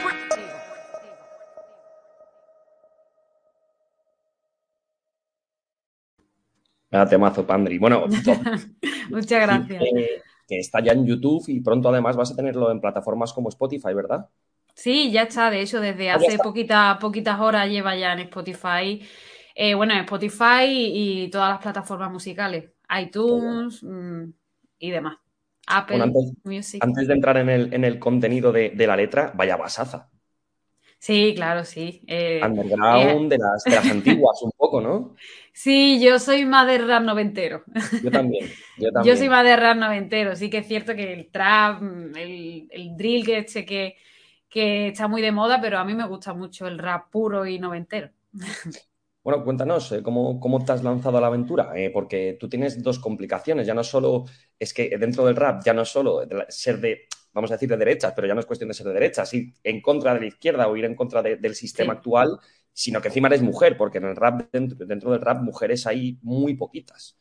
Nada, 6.95 7.09
temazo, 7.09 7.45
Pandri. 7.45 7.77
Bueno, 7.77 8.05
Muchas 9.09 9.41
gracias. 9.41 9.79
que, 9.83 10.21
que 10.47 10.59
está 10.59 10.79
ya 10.81 10.93
en 10.93 11.05
YouTube 11.05 11.43
y 11.47 11.59
pronto 11.61 11.89
además 11.89 12.15
vas 12.15 12.31
a 12.31 12.35
tenerlo 12.35 12.71
en 12.71 12.79
plataformas 12.79 13.33
como 13.33 13.49
Spotify, 13.49 13.93
¿verdad? 13.93 14.29
Sí, 14.73 15.11
ya 15.11 15.23
está. 15.23 15.49
De 15.49 15.61
hecho, 15.61 15.79
desde 15.81 16.11
Ah, 16.11 16.15
hace 16.15 16.39
poquita, 16.39 16.97
poquitas 16.99 17.39
horas 17.39 17.69
lleva 17.69 17.95
ya 17.95 18.13
en 18.13 18.19
Spotify. 18.19 19.01
Eh, 19.55 19.73
bueno, 19.73 19.93
en 19.93 20.01
Spotify 20.01 20.65
y 20.67 21.29
todas 21.29 21.49
las 21.49 21.61
plataformas 21.61 22.11
musicales. 22.11 22.71
iTunes 22.99 23.81
mm, 23.83 24.23
y 24.79 24.91
demás. 24.91 25.17
Apple 25.67 25.97
Bueno, 25.97 26.03
antes, 26.03 26.33
Music. 26.43 26.83
antes 26.83 27.07
de 27.07 27.13
entrar 27.13 27.37
en 27.37 27.49
el, 27.49 27.73
en 27.73 27.83
el 27.83 27.99
contenido 27.99 28.51
de, 28.51 28.69
de 28.71 28.87
la 28.87 28.95
letra, 28.95 29.31
vaya 29.35 29.57
basaza. 29.57 30.09
Sí, 30.99 31.33
claro, 31.35 31.63
sí. 31.65 32.03
Eh, 32.07 32.41
Underground, 32.43 33.29
de 33.31 33.37
las, 33.37 33.63
de 33.67 33.75
las 33.75 33.85
antiguas, 33.91 34.41
un 34.43 34.51
poco, 34.75 34.81
¿no? 34.81 35.15
sí, 35.53 35.99
yo 36.01 36.19
soy 36.19 36.45
más 36.45 36.67
de 36.67 36.77
rap 36.79 37.03
noventero. 37.03 37.63
Yo 37.99 38.11
también. 38.11 38.57
Yo 38.77 38.91
Yo 38.97 39.15
también. 39.15 39.17
soy 39.17 39.29
más 39.29 39.43
de 39.43 39.55
rap 39.55 39.77
noventero. 39.77 40.35
Sí 40.35 40.49
que 40.49 40.59
es 40.59 40.67
cierto 40.67 40.95
que 40.95 41.13
el 41.13 41.31
trap, 41.31 41.81
el, 42.15 42.67
el 42.71 42.97
drill 42.97 43.25
que, 43.25 43.37
este 43.39 43.65
que, 43.65 43.97
que 44.49 44.87
está 44.89 45.07
muy 45.07 45.21
de 45.21 45.31
moda, 45.31 45.59
pero 45.61 45.79
a 45.79 45.85
mí 45.85 45.93
me 45.93 46.07
gusta 46.07 46.33
mucho 46.33 46.67
el 46.67 46.79
rap 46.79 47.09
puro 47.11 47.45
y 47.45 47.59
noventero. 47.59 48.09
Bueno, 49.23 49.43
cuéntanos, 49.43 49.91
eh, 49.91 50.03
¿cómo, 50.03 50.39
cómo 50.39 50.63
te 50.63 50.71
has 50.71 50.83
lanzado 50.83 51.17
a 51.17 51.21
la 51.21 51.27
aventura? 51.27 51.71
Eh, 51.75 51.89
porque 51.89 52.37
tú 52.39 52.47
tienes 52.47 52.83
dos 52.83 52.99
complicaciones. 52.99 53.65
Ya 53.65 53.73
no 53.73 53.83
solo 53.83 54.25
es 54.59 54.71
que 54.73 54.97
dentro 54.99 55.25
del 55.25 55.35
rap, 55.35 55.63
ya 55.65 55.73
no 55.73 55.81
es 55.81 55.89
solo 55.89 56.21
ser 56.49 56.79
de, 56.79 57.07
vamos 57.33 57.49
a 57.49 57.55
decir, 57.55 57.67
de 57.69 57.77
derechas, 57.77 58.13
pero 58.15 58.27
ya 58.27 58.35
no 58.35 58.39
es 58.41 58.45
cuestión 58.45 58.67
de 58.67 58.75
ser 58.75 58.85
de 58.87 58.93
derechas, 58.93 59.33
ir 59.33 59.53
en 59.63 59.81
contra 59.81 60.13
de 60.13 60.19
la 60.21 60.25
izquierda 60.27 60.67
o 60.67 60.77
ir 60.77 60.85
en 60.85 60.95
contra 60.95 61.23
de- 61.23 61.37
del 61.37 61.55
sistema 61.55 61.93
Sí. 61.93 61.93
actual, 61.93 62.37
sino 62.75 63.01
que 63.01 63.09
encima 63.09 63.29
eres 63.29 63.43
mujer, 63.43 63.77
porque 63.77 63.99
en 63.99 64.05
el 64.05 64.17
rap, 64.17 64.49
dentro, 64.53 64.85
dentro 64.87 65.11
del 65.13 65.21
rap, 65.21 65.41
mujeres 65.43 65.87
hay 65.87 66.19
muy 66.23 66.55
poquitas. 66.55 67.17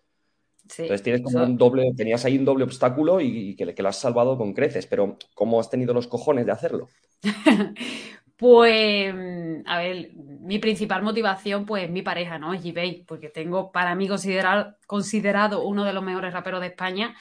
Sí, 0.68 0.84
Entonces 0.84 1.02
tienes 1.04 1.22
como 1.22 1.38
eso- 1.38 1.44
un 1.44 1.58
doble, 1.58 1.92
tenías 1.96 2.24
ahí 2.26 2.38
un 2.38 2.44
doble 2.46 2.64
obstáculo 2.64 3.20
y, 3.20 3.50
y 3.50 3.56
que, 3.56 3.74
que 3.74 3.82
lo 3.82 3.88
has 3.90 3.98
salvado 4.00 4.38
con 4.38 4.54
creces, 4.54 4.86
pero 4.86 5.18
¿cómo 5.34 5.60
has 5.60 5.70
tenido 5.70 5.94
los 5.94 6.08
cojones 6.08 6.46
de 6.46 6.52
hacerlo? 6.52 6.92
Pues, 8.36 9.14
a 9.66 9.78
ver, 9.78 10.10
mi 10.14 10.58
principal 10.58 11.02
motivación, 11.02 11.64
pues, 11.64 11.84
es 11.84 11.90
mi 11.90 12.02
pareja, 12.02 12.36
¿no? 12.38 12.52
Es 12.52 12.62
G-Base, 12.64 13.04
porque 13.06 13.28
tengo 13.30 13.70
para 13.70 13.94
mí 13.94 14.08
considerado, 14.08 14.76
considerado 14.88 15.62
uno 15.64 15.84
de 15.84 15.92
los 15.92 16.02
mejores 16.02 16.32
raperos 16.32 16.60
de 16.60 16.66
España, 16.68 17.14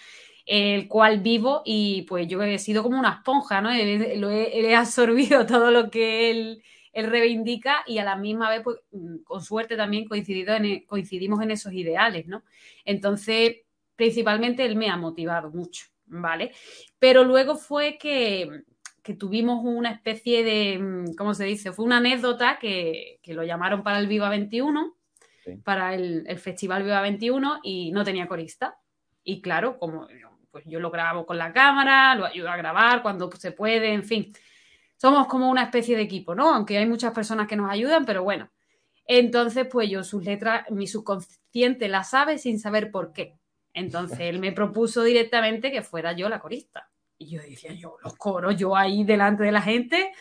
el 0.45 0.87
cual 0.87 1.19
vivo 1.21 1.61
y 1.65 2.01
pues 2.03 2.27
yo 2.27 2.41
he 2.41 2.57
sido 2.59 2.81
como 2.83 2.99
una 2.99 3.11
esponja, 3.19 3.61
¿no? 3.61 3.71
He- 3.71 4.17
lo 4.17 4.29
he, 4.31 4.59
he 4.71 4.75
absorbido 4.75 5.45
todo 5.45 5.69
lo 5.71 5.89
que 5.91 6.31
él, 6.31 6.63
él 6.93 7.07
reivindica 7.07 7.83
y 7.87 7.97
a 7.97 8.03
la 8.05 8.15
misma 8.15 8.49
vez, 8.49 8.61
pues, 8.63 8.77
mm, 8.91 9.17
con 9.23 9.41
suerte 9.43 9.75
también 9.75 10.05
coincidido 10.07 10.55
en 10.55 10.65
e- 10.65 10.85
coincidimos 10.85 11.41
en 11.41 11.51
esos 11.51 11.73
ideales, 11.73 12.27
¿no? 12.27 12.43
Entonces, 12.85 13.57
principalmente 13.95 14.63
él 14.65 14.75
me 14.75 14.89
ha 14.89 14.95
motivado 14.97 15.49
mucho, 15.51 15.87
¿vale? 16.05 16.51
Pero 16.99 17.23
luego 17.23 17.55
fue 17.55 17.97
que 17.97 18.61
que 19.03 19.15
tuvimos 19.15 19.59
una 19.65 19.91
especie 19.91 20.45
de, 20.45 20.79
mm, 20.79 21.15
¿cómo 21.17 21.33
se 21.33 21.43
dice? 21.43 21.73
Fue 21.73 21.83
una 21.83 21.97
anécdota 21.97 22.57
que, 22.57 23.19
que 23.21 23.33
lo 23.33 23.43
llamaron 23.43 23.83
para 23.83 23.99
el 23.99 24.07
Viva 24.07 24.29
21, 24.29 24.95
Sí. 25.43 25.57
para 25.57 25.93
el, 25.93 26.23
el 26.25 26.37
Festival 26.39 26.83
Viva 26.83 27.01
21 27.01 27.59
y 27.63 27.91
no 27.91 28.05
tenía 28.05 28.29
corista. 28.29 28.77
Y 29.25 29.41
claro, 29.41 29.77
como 29.77 30.07
pues 30.51 30.63
yo 30.65 30.79
lo 30.79 30.89
grabo 30.89 31.25
con 31.25 31.37
la 31.37 31.51
cámara, 31.51 32.15
lo 32.15 32.23
ayudo 32.25 32.49
a 32.49 32.55
grabar 32.55 33.01
cuando 33.01 33.29
se 33.31 33.51
puede, 33.51 33.91
en 33.91 34.03
fin. 34.03 34.31
Somos 35.03 35.27
como 35.27 35.49
una 35.49 35.63
especie 35.63 35.97
de 35.97 36.03
equipo, 36.03 36.33
¿no? 36.33 36.55
Aunque 36.55 36.77
hay 36.77 36.85
muchas 36.85 37.11
personas 37.11 37.45
que 37.45 37.57
nos 37.57 37.69
ayudan, 37.69 38.05
pero 38.05 38.23
bueno. 38.23 38.49
Entonces, 39.05 39.67
pues 39.69 39.89
yo 39.89 40.01
sus 40.01 40.23
letras, 40.23 40.63
mi 40.71 40.87
subconsciente 40.87 41.89
las 41.89 42.11
sabe 42.11 42.37
sin 42.37 42.57
saber 42.57 42.89
por 42.89 43.11
qué. 43.11 43.37
Entonces 43.73 44.21
él 44.21 44.39
me 44.39 44.53
propuso 44.53 45.03
directamente 45.03 45.73
que 45.73 45.81
fuera 45.81 46.13
yo 46.13 46.29
la 46.29 46.39
corista. 46.39 46.89
Y 47.17 47.31
yo 47.31 47.41
decía, 47.41 47.73
yo 47.73 47.97
los 48.01 48.15
coros, 48.15 48.55
yo 48.55 48.77
ahí 48.77 49.03
delante 49.03 49.43
de 49.43 49.51
la 49.51 49.61
gente. 49.61 50.13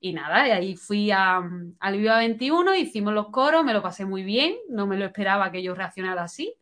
Y 0.00 0.14
nada, 0.14 0.48
y 0.48 0.52
ahí 0.52 0.74
fui 0.74 1.10
a, 1.10 1.42
al 1.78 1.98
Viva 1.98 2.16
21, 2.16 2.74
hicimos 2.76 3.12
los 3.12 3.28
coros, 3.28 3.62
me 3.62 3.74
lo 3.74 3.82
pasé 3.82 4.06
muy 4.06 4.22
bien, 4.22 4.56
no 4.70 4.86
me 4.86 4.96
lo 4.96 5.04
esperaba 5.04 5.52
que 5.52 5.62
yo 5.62 5.74
reaccionara 5.74 6.22
así. 6.22 6.54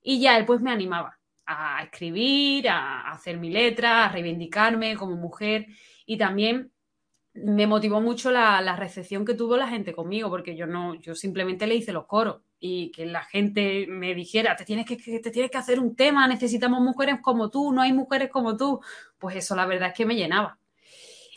Y 0.00 0.20
ya 0.20 0.38
él 0.38 0.46
pues 0.46 0.60
me 0.60 0.70
animaba 0.70 1.18
a 1.44 1.82
escribir, 1.82 2.68
a 2.68 3.10
hacer 3.10 3.36
mi 3.36 3.50
letra, 3.50 4.04
a 4.04 4.12
reivindicarme 4.12 4.94
como 4.94 5.16
mujer 5.16 5.66
y 6.06 6.16
también 6.16 6.70
me 7.34 7.66
motivó 7.66 8.00
mucho 8.00 8.30
la, 8.30 8.76
recepción 8.76 9.24
que 9.24 9.34
tuvo 9.34 9.56
la 9.56 9.68
gente 9.68 9.92
conmigo, 9.92 10.28
porque 10.28 10.56
yo 10.56 10.66
no, 10.66 10.94
yo 10.94 11.14
simplemente 11.14 11.66
le 11.66 11.76
hice 11.76 11.92
los 11.92 12.06
coros 12.06 12.42
y 12.58 12.90
que 12.90 13.06
la 13.06 13.24
gente 13.24 13.86
me 13.88 14.14
dijera, 14.14 14.56
te 14.56 14.64
tienes 14.64 14.86
que, 14.86 14.96
te 14.96 15.30
tienes 15.30 15.50
que 15.50 15.58
hacer 15.58 15.80
un 15.80 15.96
tema, 15.96 16.26
necesitamos 16.28 16.80
mujeres 16.80 17.16
como 17.22 17.50
tú, 17.50 17.72
no 17.72 17.82
hay 17.82 17.92
mujeres 17.92 18.30
como 18.30 18.56
tú, 18.56 18.80
pues 19.18 19.36
eso 19.36 19.54
la 19.56 19.66
verdad 19.66 19.88
es 19.88 19.94
que 19.94 20.06
me 20.06 20.16
llenaba. 20.16 20.58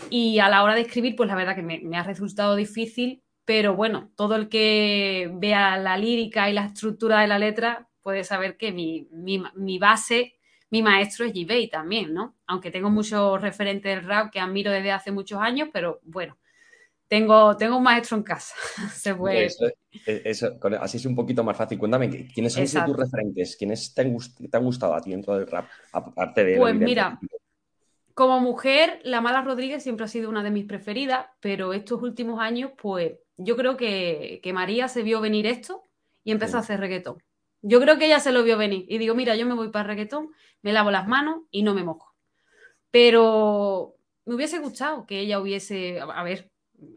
Y 0.09 0.39
a 0.39 0.50
la 0.50 0.63
hora 0.63 0.75
de 0.75 0.81
escribir, 0.81 1.15
pues 1.15 1.29
la 1.29 1.35
verdad 1.35 1.55
que 1.55 1.62
me, 1.62 1.79
me 1.79 1.97
ha 1.97 2.03
resultado 2.03 2.55
difícil, 2.55 3.23
pero 3.45 3.75
bueno, 3.75 4.12
todo 4.15 4.35
el 4.35 4.50
que 4.50 5.29
vea 5.35 5.77
la 5.77 5.97
lírica 5.97 6.50
y 6.50 6.53
la 6.53 6.65
estructura 6.65 7.21
de 7.21 7.27
la 7.27 7.39
letra 7.39 7.88
puede 8.01 8.23
saber 8.23 8.57
que 8.57 8.71
mi, 8.71 9.07
mi, 9.12 9.41
mi 9.55 9.77
base 9.77 10.35
mi 10.74 10.82
maestro 10.82 11.24
es 11.24 11.34
G-Bay 11.34 11.68
también, 11.68 12.15
¿no? 12.15 12.36
Aunque 12.48 12.72
tengo 12.72 12.89
muchos 12.89 13.39
referentes 13.39 13.96
del 13.96 14.03
rap 14.03 14.32
que 14.32 14.39
admiro 14.39 14.72
desde 14.72 14.92
hace 14.92 15.12
muchos 15.12 15.39
años, 15.39 15.70
pero 15.72 16.00
bueno, 16.01 16.36
tengo, 17.08 17.56
tengo 17.56 17.77
un 17.77 17.84
maestro 17.84 18.18
en 18.18 18.24
casa. 18.24 18.56
Se 18.92 19.13
puede... 19.13 19.46
Eso, 20.03 20.48
así 20.82 20.98
es 20.98 21.06
un 21.06 21.15
poquito 21.15 21.44
más 21.44 21.56
fácil. 21.56 21.77
Cuéntame, 21.77 22.25
¿quiénes 22.34 22.53
sido 22.53 22.86
tus 22.86 22.98
referentes? 22.98 23.56
¿Quiénes 23.56 23.94
te 23.94 24.01
han, 24.01 24.18
te 24.18 24.58
han, 24.58 24.63
gustado 24.63 24.96
a 24.96 25.01
ti 25.01 25.12
dentro 25.12 25.38
del 25.38 25.46
rap? 25.46 25.70
Aparte 25.92 26.44
de. 26.44 26.58
Pues 26.58 26.74
mira, 26.74 27.20
como 28.15 28.39
mujer, 28.39 29.00
La 29.03 29.22
Mala 29.22 29.44
Rodríguez 29.44 29.84
siempre 29.84 30.06
ha 30.06 30.10
sido 30.10 30.27
una 30.27 30.42
de 30.42 30.50
mis 30.50 30.65
preferidas, 30.65 31.27
pero 31.39 31.74
estos 31.74 32.01
últimos 32.01 32.39
años, 32.39 32.72
pues 32.82 33.12
yo 33.38 33.56
creo 33.56 33.77
que, 33.77 34.39
que 34.42 34.53
María 34.53 34.88
se 34.88 35.03
vio 35.03 35.22
venir 35.22 35.46
esto 35.46 35.84
y 36.24 36.32
empezó 36.32 36.53
sí. 36.53 36.58
a 36.58 36.60
hacer 36.62 36.80
reggaetón. 36.80 37.22
Yo 37.65 37.79
creo 37.79 37.98
que 37.98 38.05
ella 38.05 38.20
se 38.20 38.34
lo 38.34 38.43
vio 38.43 38.58
venir 38.58 38.86
y 38.89 38.98
digo, 38.98 39.15
mira, 39.15 39.38
yo 39.38 39.46
me 39.46 39.53
voy 39.53 39.70
para 39.70 39.84
el 39.84 39.88
reggaetón, 39.88 40.32
me 40.62 40.74
lavo 40.74 40.91
las 40.91 41.08
manos 41.08 41.43
y 41.50 41.63
no 41.63 41.74
me 41.74 41.84
mojo. 41.84 42.13
Pero 42.91 43.96
me 44.25 44.36
hubiese 44.36 44.60
gustado 44.60 45.05
que 45.05 45.20
ella 45.20 45.39
hubiese, 45.39 46.01
a 46.01 46.24
ver, 46.24 46.51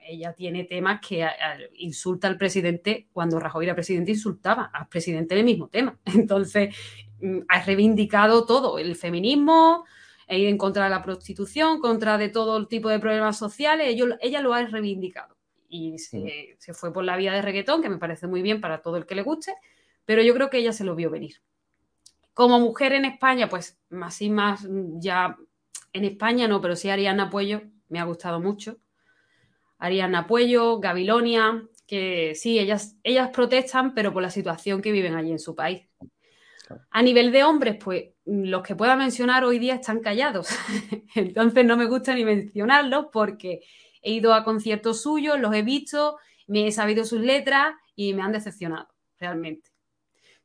ella 0.08 0.32
tiene 0.32 0.64
temas 0.64 1.00
que 1.06 1.23
a, 1.23 1.28
a, 1.28 1.56
insulta 1.75 2.26
al 2.26 2.37
presidente, 2.37 3.06
cuando 3.12 3.38
Rajoy 3.38 3.64
era 3.64 3.76
presidente 3.76 4.11
insultaba 4.11 4.70
al 4.73 4.88
presidente 4.88 5.35
en 5.35 5.38
el 5.38 5.44
mismo 5.44 5.68
tema. 5.68 5.96
Entonces, 6.04 6.75
mm, 7.20 7.42
ha 7.46 7.62
reivindicado 7.62 8.44
todo, 8.44 8.80
el 8.80 8.96
feminismo, 8.96 9.85
e 10.26 10.40
ir 10.40 10.49
en 10.49 10.58
contra 10.58 10.85
de 10.85 10.90
la 10.90 11.04
prostitución, 11.04 11.78
contra 11.78 12.18
de 12.18 12.28
todo 12.28 12.56
el 12.56 12.66
tipo 12.66 12.88
de 12.88 12.99
problemas 12.99 13.38
sociales, 13.38 13.87
ella, 13.88 14.18
ella 14.20 14.40
lo 14.40 14.52
ha 14.52 14.64
reivindicado. 14.66 15.37
Y 15.68 15.99
se, 15.99 16.20
sí. 16.20 16.54
se 16.58 16.75
fue 16.75 16.92
por 16.92 17.04
la 17.04 17.16
vía 17.16 17.32
de 17.32 17.42
reggaetón, 17.42 17.82
que 17.82 17.88
me 17.88 17.99
parece 17.99 18.26
muy 18.26 18.42
bien 18.42 18.61
para 18.61 18.82
todo 18.82 18.96
el 18.96 19.06
que 19.06 19.14
le 19.14 19.23
guste, 19.23 19.54
pero 20.06 20.22
yo 20.22 20.32
creo 20.32 20.48
que 20.48 20.58
ella 20.58 20.72
se 20.72 20.84
lo 20.84 20.94
vio 20.94 21.10
venir. 21.10 21.42
Como 22.32 22.58
mujer 22.60 22.92
en 22.92 23.04
España, 23.04 23.48
pues 23.48 23.78
más 23.90 24.22
y 24.22 24.30
más 24.30 24.66
ya 24.98 25.36
en 25.92 26.04
España 26.04 26.48
no, 26.48 26.60
pero 26.60 26.76
sí 26.76 26.88
Ariana 26.88 27.28
Puello 27.28 27.62
me 27.88 27.98
ha 27.98 28.04
gustado 28.04 28.40
mucho. 28.40 28.78
Ariana 29.78 30.26
Puello, 30.26 30.78
Gabilonia, 30.78 31.62
que 31.86 32.34
sí, 32.34 32.58
ellas, 32.58 32.96
ellas 33.02 33.30
protestan, 33.30 33.94
pero 33.94 34.12
por 34.12 34.22
la 34.22 34.30
situación 34.30 34.80
que 34.80 34.92
viven 34.92 35.14
allí 35.14 35.32
en 35.32 35.38
su 35.38 35.54
país. 35.54 35.86
A 36.90 37.02
nivel 37.02 37.30
de 37.30 37.44
hombres, 37.44 37.76
pues 37.82 38.06
los 38.25 38.62
que 38.62 38.75
pueda 38.75 38.96
mencionar 38.96 39.44
hoy 39.44 39.58
día 39.58 39.76
están 39.76 40.00
callados. 40.00 40.48
Entonces 41.14 41.64
no 41.64 41.76
me 41.76 41.86
gusta 41.86 42.14
ni 42.14 42.25
mencionarlos 42.25 43.06
porque 43.12 43.60
he 44.02 44.12
ido 44.12 44.34
a 44.34 44.44
conciertos 44.44 45.02
suyos, 45.02 45.38
los 45.38 45.54
he 45.54 45.62
visto, 45.62 46.18
me 46.46 46.66
he 46.66 46.72
sabido 46.72 47.04
sus 47.04 47.20
letras 47.20 47.75
y 47.94 48.14
me 48.14 48.22
han 48.22 48.32
decepcionado, 48.32 48.88
realmente. 49.18 49.70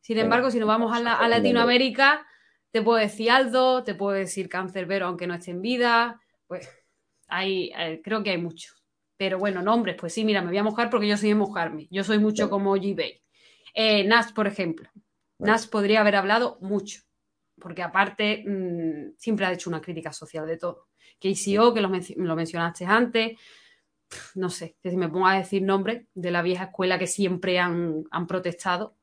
Sin 0.02 0.18
embargo, 0.18 0.50
si 0.50 0.60
nos 0.60 0.68
vamos 0.68 0.92
a, 0.96 1.00
la, 1.00 1.14
a, 1.14 1.28
Latinoamérica, 1.30 2.26
te 2.72 2.82
puedo 2.82 2.98
decir 2.98 3.32
Aldo, 3.32 3.84
te 3.84 3.96
puedo 3.96 4.18
decir 4.18 4.50
Cancerbero, 4.50 5.06
aunque 5.06 5.28
no 5.28 5.36
esté 5.36 5.52
en 5.52 5.62
vida. 5.62 6.20
Pues 6.48 6.68
hay, 7.28 7.72
eh, 7.78 8.02
creo 8.04 8.24
que 8.24 8.32
hay 8.32 8.38
muchos. 8.38 8.84
Pero 9.16 9.38
bueno, 9.38 9.62
nombres, 9.62 9.96
pues 10.00 10.14
sí, 10.14 10.26
mira, 10.26 10.42
me 10.42 10.48
voy 10.48 10.58
a 10.58 10.64
mojar 10.64 10.90
porque 10.90 11.08
yo 11.08 11.16
soy 11.18 11.30
de 11.30 11.36
mojarme. 11.36 11.88
Yo 11.92 12.04
soy 12.04 12.18
mucho 12.18 12.50
como 12.50 12.76
G-Bay. 12.76 13.22
Eh, 13.74 14.04
Nas, 14.06 14.34
por 14.34 14.48
ejemplo. 14.48 14.90
Nas 15.38 15.68
podría 15.68 16.02
haber 16.02 16.16
hablado 16.16 16.58
mucho, 16.62 17.02
porque 17.60 17.82
aparte 17.82 18.44
mmm, 18.46 19.14
siempre 19.18 19.46
ha 19.46 19.52
hecho 19.52 19.70
una 19.70 19.82
crítica 19.82 20.14
social 20.14 20.46
de 20.48 20.58
todo. 20.58 20.88
KCO, 21.20 21.74
que 21.74 21.82
lo, 21.82 21.90
men 21.90 22.04
lo 22.18 22.36
mencionaste 22.36 22.86
antes, 22.86 23.38
no 24.36 24.50
sé, 24.50 24.78
que 24.82 24.90
si 24.90 24.98
me 24.98 25.10
pongo 25.10 25.28
a 25.28 25.38
decir 25.38 25.62
nombres 25.62 26.06
de 26.14 26.32
la 26.32 26.42
vieja 26.42 26.66
escuela 26.66 27.00
que 27.00 27.08
siempre 27.08 27.60
han, 27.60 28.04
han 28.12 28.28
protestado, 28.28 28.98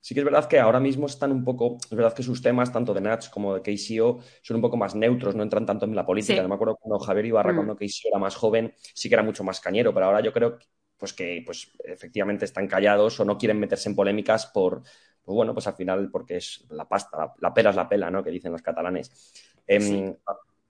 Sí 0.00 0.14
que 0.14 0.20
es 0.20 0.24
verdad 0.24 0.48
que 0.48 0.58
ahora 0.58 0.80
mismo 0.80 1.06
están 1.06 1.32
un 1.32 1.44
poco, 1.44 1.76
es 1.90 1.96
verdad 1.96 2.14
que 2.14 2.22
sus 2.22 2.40
temas, 2.40 2.72
tanto 2.72 2.94
de 2.94 3.00
Nats 3.00 3.28
como 3.28 3.54
de 3.54 3.62
KCO, 3.62 4.20
son 4.42 4.56
un 4.56 4.62
poco 4.62 4.76
más 4.76 4.94
neutros, 4.94 5.34
no 5.34 5.42
entran 5.42 5.66
tanto 5.66 5.86
en 5.86 5.94
la 5.94 6.06
política. 6.06 6.36
Sí. 6.36 6.42
No 6.42 6.48
me 6.48 6.54
acuerdo 6.54 6.76
cuando 6.76 7.04
Javier 7.04 7.26
Ibarra, 7.26 7.52
mm. 7.52 7.56
cuando 7.56 7.76
KCO 7.76 8.08
era 8.08 8.18
más 8.18 8.36
joven, 8.36 8.72
sí 8.94 9.08
que 9.08 9.14
era 9.14 9.22
mucho 9.22 9.44
más 9.44 9.60
cañero, 9.60 9.92
pero 9.92 10.06
ahora 10.06 10.20
yo 10.20 10.32
creo 10.32 10.58
pues 10.98 11.12
que 11.12 11.42
pues, 11.46 11.70
efectivamente 11.84 12.44
están 12.44 12.66
callados 12.66 13.18
o 13.20 13.24
no 13.24 13.38
quieren 13.38 13.58
meterse 13.58 13.88
en 13.88 13.94
polémicas 13.94 14.46
por, 14.46 14.82
pues 14.82 15.34
bueno, 15.34 15.54
pues 15.54 15.66
al 15.66 15.74
final 15.74 16.10
porque 16.10 16.36
es 16.36 16.64
la 16.70 16.88
pasta, 16.88 17.16
la, 17.16 17.34
la 17.38 17.54
pela 17.54 17.70
es 17.70 17.76
la 17.76 17.88
pela, 17.88 18.10
¿no? 18.10 18.22
Que 18.22 18.30
dicen 18.30 18.52
los 18.52 18.62
catalanes. 18.62 19.32
Eh, 19.66 19.80
sí. 19.80 20.16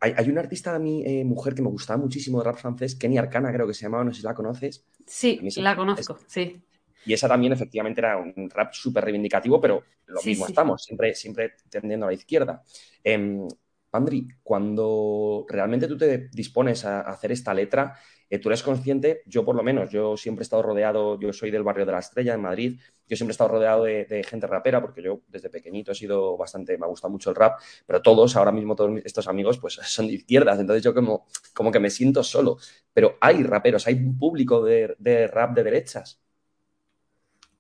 hay, 0.00 0.14
hay, 0.16 0.28
una 0.28 0.40
artista 0.40 0.72
de 0.72 0.78
mi 0.78 1.04
eh, 1.04 1.24
mujer 1.24 1.54
que 1.54 1.62
me 1.62 1.68
gustaba 1.68 1.98
muchísimo 1.98 2.38
de 2.38 2.44
rap 2.44 2.56
francés, 2.56 2.94
Kenny 2.94 3.18
Arcana 3.18 3.52
creo 3.52 3.66
que 3.66 3.74
se 3.74 3.84
llamaba, 3.84 4.04
no 4.04 4.12
sé 4.12 4.20
si 4.20 4.26
la 4.26 4.34
conoces. 4.34 4.84
Sí, 5.06 5.40
la 5.56 5.74
conozco, 5.74 6.16
es, 6.16 6.24
sí. 6.26 6.62
Y 7.08 7.14
esa 7.14 7.26
también 7.26 7.54
efectivamente 7.54 8.02
era 8.02 8.18
un 8.18 8.50
rap 8.50 8.74
súper 8.74 9.02
reivindicativo, 9.02 9.58
pero 9.58 9.82
lo 10.04 10.20
sí, 10.20 10.28
mismo 10.28 10.44
sí. 10.44 10.52
estamos, 10.52 10.84
siempre, 10.84 11.14
siempre 11.14 11.54
tendiendo 11.70 12.04
a 12.04 12.10
la 12.10 12.14
izquierda. 12.14 12.62
Eh, 13.02 13.48
Pandri, 13.88 14.28
cuando 14.42 15.46
realmente 15.48 15.88
tú 15.88 15.96
te 15.96 16.28
dispones 16.28 16.84
a 16.84 17.00
hacer 17.00 17.32
esta 17.32 17.54
letra, 17.54 17.98
eh, 18.28 18.38
tú 18.38 18.50
eres 18.50 18.62
consciente, 18.62 19.22
yo 19.24 19.42
por 19.42 19.56
lo 19.56 19.62
menos, 19.62 19.90
yo 19.90 20.18
siempre 20.18 20.42
he 20.42 20.44
estado 20.44 20.60
rodeado, 20.60 21.18
yo 21.18 21.32
soy 21.32 21.50
del 21.50 21.62
barrio 21.62 21.86
de 21.86 21.92
la 21.92 22.00
Estrella 22.00 22.34
en 22.34 22.42
Madrid, 22.42 22.78
yo 23.06 23.16
siempre 23.16 23.30
he 23.30 23.36
estado 23.36 23.48
rodeado 23.48 23.84
de, 23.84 24.04
de, 24.04 24.22
gente 24.22 24.46
rapera, 24.46 24.82
porque 24.82 25.00
yo 25.02 25.22
desde 25.28 25.48
pequeñito 25.48 25.92
he 25.92 25.94
sido 25.94 26.36
bastante, 26.36 26.76
me 26.76 26.84
ha 26.84 26.88
gustado 26.90 27.10
mucho 27.10 27.30
el 27.30 27.36
rap, 27.36 27.58
pero 27.86 28.02
todos, 28.02 28.36
ahora 28.36 28.52
mismo 28.52 28.76
todos 28.76 29.00
estos 29.02 29.26
amigos, 29.28 29.56
pues 29.58 29.76
son 29.82 30.08
de 30.08 30.12
izquierdas, 30.12 30.60
entonces 30.60 30.84
yo 30.84 30.92
como, 30.92 31.26
como 31.54 31.72
que 31.72 31.80
me 31.80 31.88
siento 31.88 32.22
solo. 32.22 32.58
Pero 32.92 33.16
hay 33.18 33.42
raperos, 33.44 33.86
hay 33.86 33.94
un 33.94 34.18
público 34.18 34.62
de, 34.62 34.94
de 34.98 35.26
rap 35.26 35.54
de 35.54 35.64
derechas. 35.64 36.20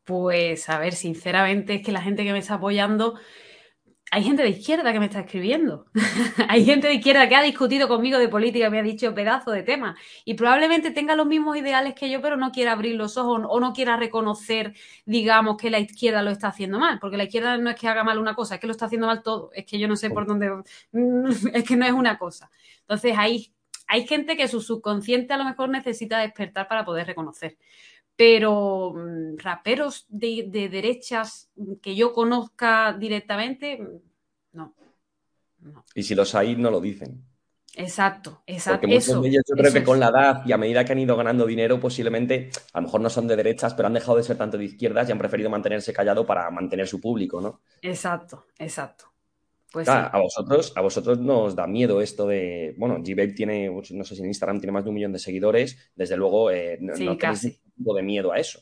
Pues 0.08 0.70
a 0.70 0.78
ver, 0.78 0.94
sinceramente 0.94 1.74
es 1.74 1.82
que 1.84 1.92
la 1.92 2.00
gente 2.00 2.24
que 2.24 2.32
me 2.32 2.38
está 2.38 2.54
apoyando, 2.54 3.18
hay 4.10 4.24
gente 4.24 4.42
de 4.42 4.48
izquierda 4.48 4.90
que 4.90 5.00
me 5.00 5.04
está 5.04 5.20
escribiendo. 5.20 5.84
hay 6.48 6.64
gente 6.64 6.86
de 6.88 6.94
izquierda 6.94 7.28
que 7.28 7.36
ha 7.36 7.42
discutido 7.42 7.88
conmigo 7.88 8.18
de 8.18 8.30
política, 8.30 8.70
me 8.70 8.78
ha 8.78 8.82
dicho 8.82 9.14
pedazo 9.14 9.50
de 9.50 9.62
tema. 9.64 9.98
Y 10.24 10.32
probablemente 10.32 10.92
tenga 10.92 11.14
los 11.14 11.26
mismos 11.26 11.58
ideales 11.58 11.92
que 11.94 12.08
yo, 12.08 12.22
pero 12.22 12.38
no 12.38 12.52
quiera 12.52 12.72
abrir 12.72 12.96
los 12.96 13.18
ojos 13.18 13.42
o 13.46 13.60
no 13.60 13.74
quiera 13.74 13.98
reconocer, 13.98 14.74
digamos, 15.04 15.58
que 15.58 15.68
la 15.68 15.78
izquierda 15.78 16.22
lo 16.22 16.30
está 16.30 16.48
haciendo 16.48 16.78
mal. 16.78 16.98
Porque 17.00 17.18
la 17.18 17.24
izquierda 17.24 17.58
no 17.58 17.68
es 17.68 17.76
que 17.76 17.86
haga 17.86 18.02
mal 18.02 18.18
una 18.18 18.34
cosa, 18.34 18.54
es 18.54 18.62
que 18.62 18.66
lo 18.66 18.72
está 18.72 18.86
haciendo 18.86 19.08
mal 19.08 19.22
todo. 19.22 19.50
Es 19.52 19.66
que 19.66 19.78
yo 19.78 19.88
no 19.88 19.96
sé 19.96 20.08
por 20.08 20.26
dónde. 20.26 20.50
es 21.52 21.64
que 21.64 21.76
no 21.76 21.84
es 21.84 21.92
una 21.92 22.16
cosa. 22.16 22.50
Entonces 22.80 23.14
hay, 23.14 23.52
hay 23.86 24.06
gente 24.06 24.38
que 24.38 24.48
su 24.48 24.62
subconsciente 24.62 25.34
a 25.34 25.36
lo 25.36 25.44
mejor 25.44 25.68
necesita 25.68 26.18
despertar 26.20 26.66
para 26.66 26.86
poder 26.86 27.06
reconocer 27.06 27.58
pero 28.18 28.94
mm, 28.96 29.36
raperos 29.38 30.04
de, 30.08 30.46
de, 30.48 30.68
derechas 30.68 31.52
que 31.80 31.94
yo 31.94 32.12
conozca 32.12 32.92
directamente, 32.98 33.78
no, 34.52 34.74
no. 35.60 35.84
Y 35.94 36.02
si 36.02 36.16
los 36.16 36.34
hay, 36.34 36.56
no 36.56 36.68
lo 36.68 36.80
dicen. 36.80 37.24
Exacto, 37.76 38.42
exacto. 38.44 38.80
Porque 38.80 38.94
muchos 38.96 39.08
eso, 39.08 39.20
de 39.20 39.28
ellos 39.28 39.44
yo 39.48 39.54
creo 39.54 39.72
que 39.72 39.84
con 39.84 40.00
la 40.00 40.08
edad 40.08 40.42
y 40.44 40.50
a 40.50 40.58
medida 40.58 40.84
que 40.84 40.90
han 40.90 40.98
ido 40.98 41.16
ganando 41.16 41.46
dinero, 41.46 41.78
posiblemente, 41.78 42.50
a 42.72 42.80
lo 42.80 42.86
mejor 42.86 43.00
no 43.00 43.08
son 43.08 43.28
de 43.28 43.36
derechas, 43.36 43.72
pero 43.74 43.86
han 43.86 43.94
dejado 43.94 44.16
de 44.16 44.24
ser 44.24 44.36
tanto 44.36 44.58
de 44.58 44.64
izquierdas 44.64 45.08
y 45.08 45.12
han 45.12 45.18
preferido 45.18 45.48
mantenerse 45.48 45.92
callado 45.92 46.26
para 46.26 46.50
mantener 46.50 46.88
su 46.88 47.00
público, 47.00 47.40
¿no? 47.40 47.60
Exacto, 47.82 48.46
exacto. 48.58 49.04
Pues 49.70 49.86
claro, 49.86 50.08
sí. 50.10 50.16
a 50.16 50.20
vosotros, 50.20 50.72
a 50.74 50.80
vosotros 50.80 51.20
nos 51.20 51.54
da 51.54 51.68
miedo 51.68 52.00
esto 52.00 52.26
de, 52.26 52.74
bueno, 52.78 52.98
G-Babe 52.98 53.34
tiene, 53.34 53.70
no 53.70 54.04
sé 54.04 54.16
si 54.16 54.22
en 54.22 54.26
Instagram 54.26 54.58
tiene 54.58 54.72
más 54.72 54.82
de 54.82 54.90
un 54.90 54.96
millón 54.96 55.12
de 55.12 55.20
seguidores, 55.20 55.92
desde 55.94 56.16
luego 56.16 56.50
eh, 56.50 56.78
no, 56.80 56.96
sí, 56.96 57.04
no 57.04 57.16
tenéis 57.16 57.44
ningún 57.44 57.67
tipo 57.78 57.94
de 57.94 58.02
miedo 58.02 58.32
a 58.32 58.38
eso. 58.38 58.60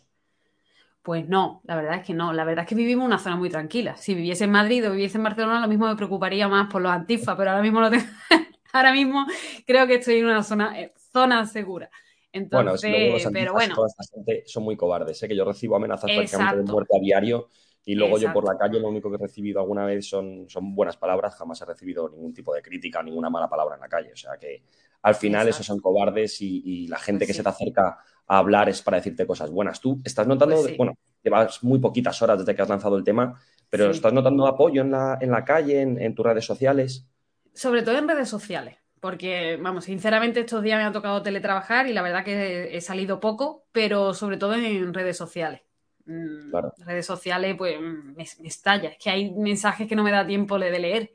Pues 1.02 1.28
no, 1.28 1.60
la 1.64 1.76
verdad 1.76 1.96
es 1.96 2.04
que 2.04 2.14
no. 2.14 2.32
La 2.32 2.44
verdad 2.44 2.64
es 2.64 2.68
que 2.68 2.74
vivimos 2.74 3.04
en 3.04 3.06
una 3.06 3.18
zona 3.18 3.36
muy 3.36 3.48
tranquila. 3.48 3.96
Si 3.96 4.14
viviese 4.14 4.44
en 4.44 4.50
Madrid 4.50 4.86
o 4.88 4.90
viviese 4.90 5.18
en 5.18 5.24
Barcelona, 5.24 5.60
lo 5.60 5.68
mismo 5.68 5.86
me 5.86 5.94
preocuparía 5.94 6.48
más 6.48 6.68
por 6.70 6.82
los 6.82 6.90
antifa, 6.90 7.36
pero 7.36 7.50
ahora 7.50 7.62
mismo 7.62 7.80
no 7.80 7.90
tengo... 7.90 8.04
ahora 8.72 8.92
mismo 8.92 9.24
creo 9.64 9.86
que 9.86 9.94
estoy 9.94 10.16
en 10.16 10.26
una 10.26 10.42
zona, 10.42 10.80
eh, 10.80 10.92
zona 11.12 11.46
segura. 11.46 11.90
Entonces, 12.32 12.90
bueno, 12.90 13.30
pero 13.32 13.52
bueno. 13.52 13.74
Toda 13.74 13.86
esta 13.86 14.04
gente 14.14 14.42
son 14.46 14.64
muy 14.64 14.76
cobardes, 14.76 15.22
¿eh? 15.22 15.28
que 15.28 15.36
yo 15.36 15.44
recibo 15.44 15.76
amenazas 15.76 16.10
Exacto. 16.10 16.38
prácticamente 16.38 16.66
de 16.66 16.72
muerte 16.72 16.96
a 16.96 17.00
diario 17.00 17.48
Y 17.84 17.94
luego 17.94 18.18
yo 18.18 18.32
por 18.32 18.44
la 18.44 18.58
calle 18.58 18.80
lo 18.80 18.88
único 18.88 19.08
que 19.08 19.14
he 19.14 19.18
recibido 19.18 19.60
alguna 19.60 19.86
vez 19.86 20.08
son, 20.08 20.46
son 20.48 20.74
buenas 20.74 20.96
palabras, 20.96 21.36
jamás 21.36 21.62
he 21.62 21.64
recibido 21.64 22.08
ningún 22.08 22.34
tipo 22.34 22.52
de 22.52 22.62
crítica 22.62 23.02
ninguna 23.02 23.30
mala 23.30 23.48
palabra 23.48 23.76
en 23.76 23.80
la 23.80 23.88
calle. 23.88 24.12
O 24.12 24.16
sea 24.16 24.36
que 24.38 24.64
al 25.06 25.14
final 25.14 25.48
esos 25.48 25.64
son 25.64 25.78
cobardes 25.80 26.40
y, 26.40 26.62
y 26.64 26.88
la 26.88 26.98
gente 26.98 27.20
Pues 27.20 27.28
que 27.28 27.32
sí. 27.34 27.36
se 27.38 27.42
te 27.42 27.48
acerca 27.48 27.98
a 28.26 28.38
hablar 28.38 28.68
es 28.68 28.82
para 28.82 28.96
decirte 28.96 29.26
cosas 29.26 29.50
buenas. 29.50 29.80
Tú 29.80 30.00
estás 30.04 30.26
notando, 30.26 30.56
Pues 30.56 30.66
sí. 30.68 30.74
bueno, 30.76 30.94
llevas 31.22 31.62
muy 31.62 31.78
poquitas 31.78 32.20
horas 32.22 32.38
desde 32.40 32.54
que 32.54 32.62
has 32.62 32.68
lanzado 32.68 32.96
el 32.96 33.04
tema, 33.04 33.40
pero 33.70 33.84
Sí. 33.92 33.96
estás 33.98 34.12
notando 34.12 34.46
apoyo 34.46 34.82
en 34.82 34.90
la, 34.90 35.18
en 35.20 35.30
la 35.30 35.44
calle, 35.44 35.80
en, 35.80 36.00
en 36.00 36.14
tus 36.14 36.26
redes 36.26 36.44
sociales. 36.44 37.06
Sobre 37.54 37.82
todo 37.82 37.96
en 37.98 38.08
redes 38.08 38.28
sociales, 38.28 38.76
porque, 39.00 39.56
vamos, 39.62 39.84
sinceramente 39.84 40.40
estos 40.40 40.62
días 40.62 40.78
me 40.78 40.84
ha 40.84 40.92
tocado 40.92 41.22
teletrabajar 41.22 41.86
y 41.86 41.92
la 41.92 42.02
verdad 42.02 42.24
que 42.24 42.76
he 42.76 42.80
salido 42.80 43.20
poco, 43.20 43.66
pero 43.72 44.12
sobre 44.12 44.36
todo 44.38 44.54
en 44.54 44.92
redes 44.92 45.16
sociales. 45.16 45.60
Mm, 46.04 46.50
Claro. 46.50 46.72
Redes 46.78 47.06
sociales, 47.06 47.54
pues 47.56 47.80
me, 47.80 48.24
me 48.40 48.48
estalla. 48.48 48.88
Es 48.90 48.98
que 48.98 49.10
hay 49.10 49.30
mensajes 49.32 49.86
que 49.88 49.94
no 49.96 50.02
me 50.02 50.10
da 50.12 50.26
tiempo 50.26 50.58
de 50.58 50.78
leer. 50.78 51.10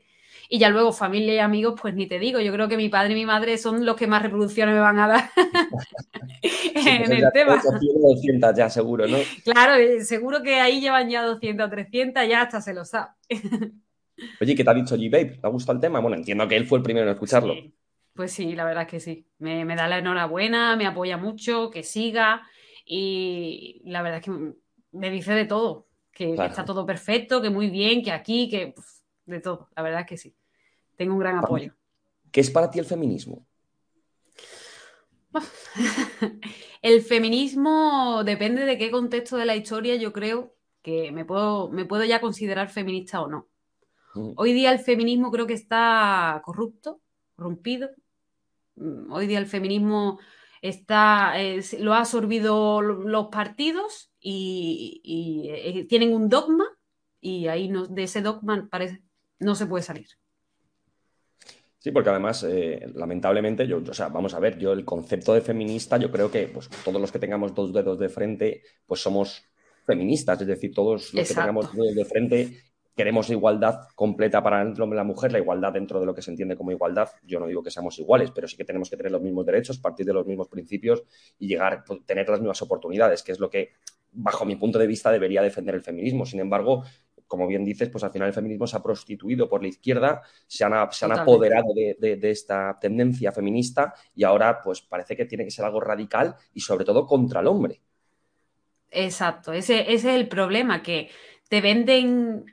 Y 0.54 0.58
ya 0.58 0.68
luego 0.68 0.92
familia 0.92 1.34
y 1.34 1.38
amigos, 1.38 1.80
pues 1.80 1.94
ni 1.94 2.06
te 2.06 2.18
digo. 2.18 2.38
Yo 2.38 2.52
creo 2.52 2.68
que 2.68 2.76
mi 2.76 2.90
padre 2.90 3.12
y 3.12 3.14
mi 3.14 3.24
madre 3.24 3.56
son 3.56 3.86
los 3.86 3.96
que 3.96 4.06
más 4.06 4.20
reproducciones 4.20 4.74
me 4.74 4.82
van 4.82 4.98
a 4.98 5.08
dar 5.08 5.30
Sí, 6.42 6.90
en 6.90 6.98
pues 6.98 7.10
el 7.10 7.20
ya 7.22 7.30
tema. 7.30 7.58
100 7.58 7.74
o 7.74 8.08
200 8.10 8.54
ya 8.54 8.68
seguro, 8.68 9.06
¿no? 9.06 9.16
Claro, 9.44 9.76
eh, 9.76 10.04
seguro 10.04 10.42
que 10.42 10.56
ahí 10.56 10.82
llevan 10.82 11.08
ya 11.08 11.22
200 11.22 11.66
o 11.66 11.70
300, 11.70 12.28
ya 12.28 12.42
hasta 12.42 12.60
se 12.60 12.74
lo 12.74 12.84
sabe. 12.84 13.12
Oye, 14.42 14.54
¿qué 14.54 14.62
te 14.62 14.68
ha 14.68 14.74
dicho 14.74 14.94
G-Babe? 14.94 15.38
¿Te 15.40 15.46
ha 15.46 15.48
gustado 15.48 15.76
el 15.76 15.80
tema? 15.80 16.00
Bueno, 16.00 16.18
entiendo 16.18 16.46
que 16.46 16.56
él 16.56 16.66
fue 16.66 16.76
el 16.76 16.84
primero 16.84 17.06
en 17.06 17.12
escucharlo. 17.14 17.54
Sí. 17.54 17.74
Pues 18.14 18.32
sí, 18.32 18.54
la 18.54 18.66
verdad 18.66 18.82
es 18.82 18.88
que 18.90 19.00
sí. 19.00 19.26
Me, 19.38 19.64
me 19.64 19.74
da 19.74 19.88
la 19.88 20.00
enhorabuena, 20.00 20.76
me 20.76 20.84
apoya 20.84 21.16
mucho, 21.16 21.70
que 21.70 21.82
siga 21.82 22.42
y 22.84 23.80
la 23.86 24.02
verdad 24.02 24.18
es 24.18 24.26
que 24.26 24.52
me 24.92 25.10
dice 25.10 25.32
de 25.32 25.46
todo, 25.46 25.88
que, 26.12 26.34
que 26.34 26.44
está 26.44 26.66
todo 26.66 26.84
perfecto, 26.84 27.40
que 27.40 27.48
muy 27.48 27.70
bien, 27.70 28.02
que 28.02 28.12
aquí, 28.12 28.50
que 28.50 28.74
de 29.24 29.40
todo. 29.40 29.70
La 29.74 29.82
verdad 29.82 30.02
es 30.02 30.06
que 30.06 30.16
sí. 30.18 30.36
Tengo 31.02 31.14
un 31.14 31.18
gran 31.20 31.36
apoyo. 31.38 31.74
¿Qué 32.30 32.40
es 32.40 32.48
para 32.48 32.70
ti 32.70 32.78
el 32.78 32.84
feminismo? 32.84 33.44
El 36.82 37.02
feminismo 37.02 38.22
depende 38.24 38.64
de 38.64 38.78
qué 38.78 38.90
contexto 38.92 39.36
de 39.36 39.46
la 39.46 39.56
historia 39.56 39.96
yo 39.96 40.12
creo 40.12 40.54
que 40.80 41.10
me 41.10 41.24
puedo, 41.24 41.70
me 41.70 41.84
puedo 41.86 42.04
ya 42.04 42.20
considerar 42.20 42.68
feminista 42.68 43.20
o 43.20 43.26
no. 43.28 43.48
Mm. 44.14 44.32
Hoy 44.36 44.52
día 44.52 44.70
el 44.70 44.78
feminismo 44.78 45.32
creo 45.32 45.46
que 45.48 45.54
está 45.54 46.40
corrupto, 46.44 47.00
corrompido. 47.34 47.90
Mm, 48.76 49.10
Hoy 49.12 49.26
día 49.26 49.40
el 49.40 49.46
feminismo 49.46 50.20
está, 50.60 51.40
eh, 51.42 51.60
lo 51.80 51.94
ha 51.94 51.98
absorbido 52.00 52.80
lo- 52.80 53.02
los 53.02 53.26
partidos 53.28 54.12
y, 54.20 55.00
y, 55.02 55.48
eh, 55.50 55.84
tienen 55.88 56.14
un 56.14 56.28
dogma 56.28 56.66
y 57.20 57.48
ahí 57.48 57.68
no, 57.68 57.86
de 57.88 58.04
ese 58.04 58.20
dogma 58.22 58.68
parece, 58.70 59.02
no 59.40 59.56
se 59.56 59.66
puede 59.66 59.82
salir. 59.82 60.06
Sí, 61.82 61.90
porque 61.90 62.10
además, 62.10 62.46
eh, 62.48 62.92
lamentablemente, 62.94 63.66
yo, 63.66 63.78
o 63.78 63.92
sea, 63.92 64.06
vamos 64.06 64.34
a 64.34 64.38
ver, 64.38 64.56
yo 64.56 64.72
el 64.72 64.84
concepto 64.84 65.34
de 65.34 65.40
feminista, 65.40 65.96
yo 65.96 66.12
creo 66.12 66.30
que 66.30 66.46
pues, 66.46 66.68
todos 66.84 67.00
los 67.00 67.10
que 67.10 67.18
tengamos 67.18 67.56
dos 67.56 67.72
dedos 67.72 67.98
de 67.98 68.08
frente, 68.08 68.62
pues 68.86 69.00
somos 69.00 69.42
feministas, 69.84 70.40
es 70.40 70.46
decir, 70.46 70.72
todos 70.72 71.12
los 71.12 71.28
que 71.28 71.34
tengamos 71.34 71.66
dos 71.66 71.74
dedos 71.74 71.96
de 71.96 72.04
frente 72.04 72.62
queremos 72.94 73.30
igualdad 73.30 73.88
completa 73.96 74.40
para 74.44 74.62
el 74.62 74.80
hombre 74.80 74.96
y 74.96 75.00
la 75.00 75.04
mujer, 75.04 75.32
la 75.32 75.40
igualdad 75.40 75.72
dentro 75.72 75.98
de 75.98 76.06
lo 76.06 76.14
que 76.14 76.22
se 76.22 76.30
entiende 76.30 76.56
como 76.56 76.70
igualdad. 76.70 77.08
Yo 77.24 77.40
no 77.40 77.48
digo 77.48 77.64
que 77.64 77.70
seamos 77.72 77.98
iguales, 77.98 78.30
pero 78.30 78.46
sí 78.46 78.56
que 78.56 78.64
tenemos 78.64 78.88
que 78.88 78.96
tener 78.96 79.10
los 79.10 79.22
mismos 79.22 79.44
derechos, 79.44 79.78
partir 79.78 80.06
de 80.06 80.12
los 80.12 80.24
mismos 80.24 80.46
principios 80.46 81.02
y 81.36 81.48
llegar 81.48 81.72
a 81.72 81.84
tener 82.06 82.28
las 82.28 82.38
mismas 82.38 82.62
oportunidades, 82.62 83.24
que 83.24 83.32
es 83.32 83.40
lo 83.40 83.50
que, 83.50 83.70
bajo 84.12 84.44
mi 84.44 84.54
punto 84.54 84.78
de 84.78 84.86
vista, 84.86 85.10
debería 85.10 85.42
defender 85.42 85.74
el 85.74 85.82
feminismo. 85.82 86.26
Sin 86.26 86.38
embargo, 86.38 86.84
como 87.32 87.46
bien 87.46 87.64
dices, 87.64 87.88
pues 87.90 88.04
al 88.04 88.12
final 88.12 88.28
el 88.28 88.34
feminismo 88.34 88.66
se 88.66 88.76
ha 88.76 88.82
prostituido 88.82 89.48
por 89.48 89.62
la 89.62 89.68
izquierda, 89.68 90.22
se 90.46 90.64
han, 90.64 90.74
se 90.92 91.04
han 91.06 91.12
apoderado 91.12 91.72
de, 91.74 91.96
de- 91.98 92.16
de 92.16 92.30
esta 92.30 92.78
tendencia 92.80 93.32
feminista 93.32 93.94
y 94.14 94.24
ahora 94.24 94.60
pues 94.62 94.82
parece 94.82 95.16
que 95.16 95.24
tiene 95.26 95.44
que 95.44 95.50
ser 95.50 95.64
algo 95.64 95.80
radical 95.80 96.36
y 96.54 96.60
sobre 96.60 96.84
todo 96.84 97.06
contra 97.06 97.40
el 97.40 97.46
hombre. 97.48 97.80
Exacto, 98.90 99.52
ese, 99.52 99.80
ese 99.92 100.10
es 100.10 100.16
el 100.20 100.28
problema, 100.28 100.82
que 100.82 101.10
te 101.48 101.60
venden 101.60 102.44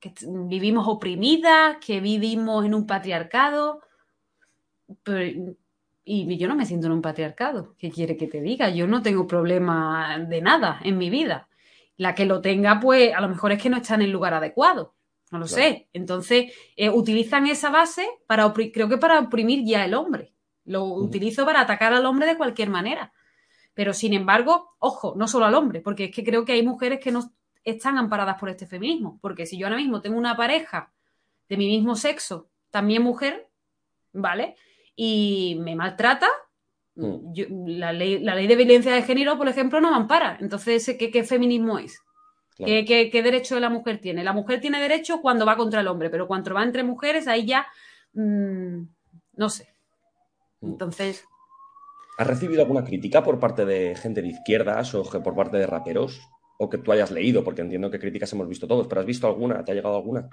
que 0.00 0.12
vivimos 0.28 0.86
oprimidas, 0.88 1.78
que 1.84 2.00
vivimos 2.00 2.64
en 2.66 2.74
un 2.74 2.86
patriarcado, 2.86 3.80
pero- 5.02 5.54
y 6.06 6.36
yo 6.38 6.48
no 6.48 6.56
me 6.56 6.66
siento 6.66 6.86
en 6.86 6.92
un 6.92 7.02
patriarcado. 7.02 7.74
¿Qué 7.78 7.90
quiere 7.90 8.16
que 8.16 8.26
te 8.28 8.40
diga? 8.42 8.68
Yo 8.70 8.86
no 8.86 9.02
tengo 9.02 9.26
problema 9.26 10.18
de 10.28 10.42
nada 10.42 10.80
en 10.84 10.98
mi 10.98 11.08
vida. 11.10 11.48
La 11.96 12.14
que 12.14 12.24
lo 12.26 12.40
tenga, 12.40 12.80
pues 12.80 13.14
a 13.14 13.20
lo 13.20 13.28
mejor 13.28 13.52
es 13.52 13.62
que 13.62 13.70
no 13.70 13.76
está 13.76 13.94
en 13.94 14.02
el 14.02 14.10
lugar 14.10 14.34
adecuado. 14.34 14.94
No 15.30 15.38
lo 15.38 15.46
Claro. 15.46 15.62
sé. 15.62 15.88
Entonces, 15.92 16.52
eh, 16.76 16.90
utilizan 16.90 17.46
esa 17.46 17.70
base 17.70 18.06
para, 18.26 18.52
creo 18.52 18.88
que 18.88 18.98
para 18.98 19.18
oprimir 19.20 19.64
ya 19.64 19.84
el 19.84 19.94
hombre. 19.94 20.32
Lo 20.64 20.84
utilizo 20.84 21.44
para 21.44 21.60
atacar 21.60 21.92
al 21.92 22.06
hombre 22.06 22.26
de 22.26 22.36
cualquier 22.36 22.70
manera. 22.70 23.12
Pero 23.74 23.92
sin 23.92 24.12
embargo, 24.14 24.76
ojo, 24.78 25.14
no 25.16 25.26
solo 25.28 25.46
al 25.46 25.54
hombre, 25.54 25.80
porque 25.80 26.04
es 26.04 26.10
que 26.14 26.24
creo 26.24 26.44
que 26.44 26.52
hay 26.52 26.62
mujeres 26.62 27.00
que 27.00 27.10
no 27.10 27.32
están 27.64 27.98
amparadas 27.98 28.38
por 28.38 28.48
este 28.48 28.66
feminismo. 28.66 29.18
Porque 29.20 29.46
si 29.46 29.58
yo 29.58 29.66
ahora 29.66 29.76
mismo 29.78 30.00
tengo 30.00 30.16
una 30.16 30.36
pareja 30.36 30.92
de 31.48 31.56
mi 31.56 31.66
mismo 31.66 31.96
sexo, 31.96 32.48
también 32.70 33.02
mujer, 33.02 33.48
¿vale? 34.12 34.56
Y 34.96 35.58
me 35.60 35.74
maltrata, 35.74 36.28
Mm. 36.96 37.32
yo- 37.32 37.46
la, 37.66 37.92
ley, 37.92 38.20
la 38.20 38.34
ley 38.34 38.46
de 38.46 38.56
violencia 38.56 38.92
de 38.92 39.02
género, 39.02 39.36
por 39.36 39.48
ejemplo, 39.48 39.80
no 39.80 39.90
me 39.90 39.96
ampara. 39.96 40.38
Entonces, 40.40 40.96
¿qué, 40.98 41.10
qué 41.10 41.24
feminismo 41.24 41.78
es? 41.78 42.00
Claro. 42.56 42.70
¿Qué, 42.70 42.84
qué, 42.84 43.10
qué 43.10 43.22
derecho 43.22 43.58
la 43.58 43.68
mujer 43.70 44.00
tiene? 44.00 44.22
La 44.22 44.32
mujer 44.32 44.60
tiene 44.60 44.80
derecho 44.80 45.20
cuando 45.20 45.44
va 45.44 45.56
contra 45.56 45.80
el 45.80 45.88
hombre, 45.88 46.10
pero 46.10 46.28
cuando 46.28 46.54
va 46.54 46.62
entre 46.62 46.84
mujeres, 46.84 47.26
ahí 47.26 47.46
ya, 47.46 47.66
mm, 48.12 48.82
no 49.36 49.48
sé. 49.48 49.74
Mm. 50.60 50.72
Entonces, 50.72 51.24
¿Has 52.16 52.26
recibido 52.28 52.62
alguna 52.62 52.84
crítica 52.84 53.24
por 53.24 53.40
parte 53.40 53.64
de 53.64 53.96
gente 53.96 54.22
de 54.22 54.28
izquierdas 54.28 54.94
o 54.94 55.02
por 55.02 55.34
parte 55.34 55.56
de 55.56 55.66
raperos? 55.66 56.20
O 56.58 56.70
que 56.70 56.78
tú 56.78 56.92
hayas 56.92 57.10
leído, 57.10 57.42
porque 57.42 57.62
entiendo 57.62 57.90
que 57.90 57.98
críticas 57.98 58.32
hemos 58.32 58.48
visto 58.48 58.68
todos, 58.68 58.86
pero 58.86 59.00
¿has 59.00 59.06
visto 59.06 59.26
alguna? 59.26 59.64
¿Te 59.64 59.72
ha 59.72 59.74
llegado 59.74 59.96
alguna? 59.96 60.28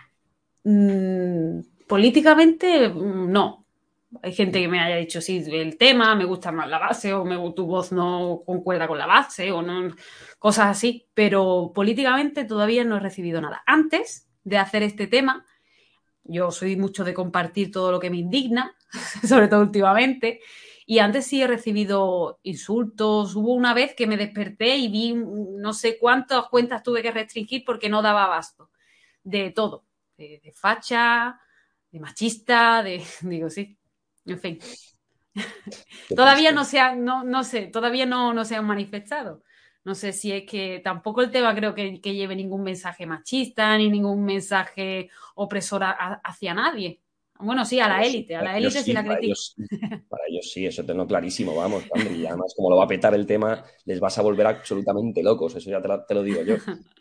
Mm, 0.63 1.62
políticamente, 1.88 2.89
no. 2.89 3.61
Hay 4.21 4.34
gente 4.34 4.60
que 4.60 4.67
me 4.67 4.80
haya 4.80 4.97
dicho, 4.97 5.21
sí, 5.21 5.43
el 5.52 5.78
tema, 5.78 6.15
me 6.15 6.26
gusta 6.26 6.52
más 6.52 6.67
la 6.67 6.80
base, 6.80 7.13
o 7.13 7.24
me, 7.24 7.38
tu 7.54 7.65
voz 7.65 7.91
no 7.91 8.43
concuerda 8.45 8.88
con 8.88 8.97
la 8.97 9.06
base, 9.06 9.52
o 9.52 9.62
no, 9.62 9.95
cosas 10.39 10.67
así. 10.67 11.08
Pero 11.13 11.71
políticamente 11.74 12.45
todavía 12.45 12.84
no 12.84 12.97
he 12.97 13.00
recibido 13.00 13.41
nada. 13.41 13.63
Antes 13.65 14.30
de 14.43 14.58
hacer 14.58 14.84
este 14.84 15.08
tema, 15.08 15.45
yo 16.24 16.52
soy 16.52 16.76
mucho 16.76 17.04
de 17.04 17.13
compartir 17.13 17.71
todo 17.71 17.91
lo 17.91 18.00
que 18.00 18.10
me 18.10 18.17
indigna, 18.17 18.76
sobre 19.28 19.47
todo 19.47 19.62
últimamente. 19.62 20.41
Y 20.86 21.00
antes 21.00 21.26
sí 21.26 21.41
he 21.41 21.47
recibido 21.47 22.39
insultos. 22.43 23.36
Hubo 23.36 23.54
una 23.54 23.74
vez 23.74 23.95
que 23.95 24.08
me 24.08 24.17
desperté 24.17 24.76
y 24.78 24.89
vi 24.89 25.13
no 25.13 25.74
sé 25.74 25.97
cuántas 25.97 26.47
cuentas 26.50 26.84
tuve 26.84 27.02
que 27.02 27.12
restringir 27.12 27.63
porque 27.65 27.89
no 27.89 28.02
daba 28.02 28.26
abasto. 28.26 28.69
De 29.24 29.52
todo 29.52 29.86
de, 30.21 30.39
de 30.43 30.52
facha, 30.52 31.39
de 31.91 32.00
machista, 32.00 32.84
de. 32.84 33.04
Digo, 33.21 33.50
sí. 33.50 33.78
En 34.25 34.39
fin. 34.39 34.60
Todavía 36.13 36.51
no 36.51 36.65
se 36.65 36.79
han, 36.79 37.05
no, 37.05 37.23
no 37.23 37.43
sé, 37.43 37.67
todavía 37.67 38.05
no, 38.05 38.34
no 38.34 38.43
se 38.45 38.55
han 38.55 38.65
manifestado. 38.65 39.43
No 39.84 39.95
sé 39.95 40.13
si 40.13 40.31
es 40.31 40.43
que 40.49 40.79
tampoco 40.84 41.21
el 41.21 41.31
tema 41.31 41.55
creo 41.55 41.73
que, 41.73 42.01
que 42.01 42.13
lleve 42.13 42.36
ningún 42.36 42.63
mensaje 42.63 43.05
machista 43.05 43.77
ni 43.77 43.89
ningún 43.89 44.23
mensaje 44.25 45.10
opresor 45.36 45.84
a- 45.84 45.91
a- 45.91 46.21
hacia 46.23 46.53
nadie. 46.53 47.01
Bueno, 47.39 47.65
sí, 47.65 47.79
a 47.79 47.88
la 47.88 48.03
sí, 48.03 48.05
élite, 48.05 48.36
a 48.36 48.43
la 48.43 48.57
élite 48.57 48.84
sí 48.84 48.93
la 48.93 49.03
para 49.03 49.19
critico. 49.19 49.36
ellos 49.36 49.53
sí. 49.55 49.67
Para 50.10 50.23
ellos 50.27 50.51
sí, 50.51 50.65
eso 50.65 50.84
tengo 50.86 51.07
clarísimo, 51.07 51.55
vamos. 51.55 51.86
Y 52.12 52.25
además, 52.25 52.53
como 52.55 52.69
lo 52.69 52.75
va 52.77 52.84
a 52.84 52.88
petar 52.88 53.13
el 53.15 53.25
tema, 53.25 53.63
les 53.86 53.99
vas 54.01 54.17
a 54.17 54.21
volver 54.21 54.45
absolutamente 54.47 55.23
locos, 55.23 55.55
eso 55.55 55.69
ya 55.69 55.81
te 55.81 55.88
lo, 55.88 56.03
te 56.05 56.13
lo 56.13 56.21
digo 56.23 56.41
yo. 56.43 56.57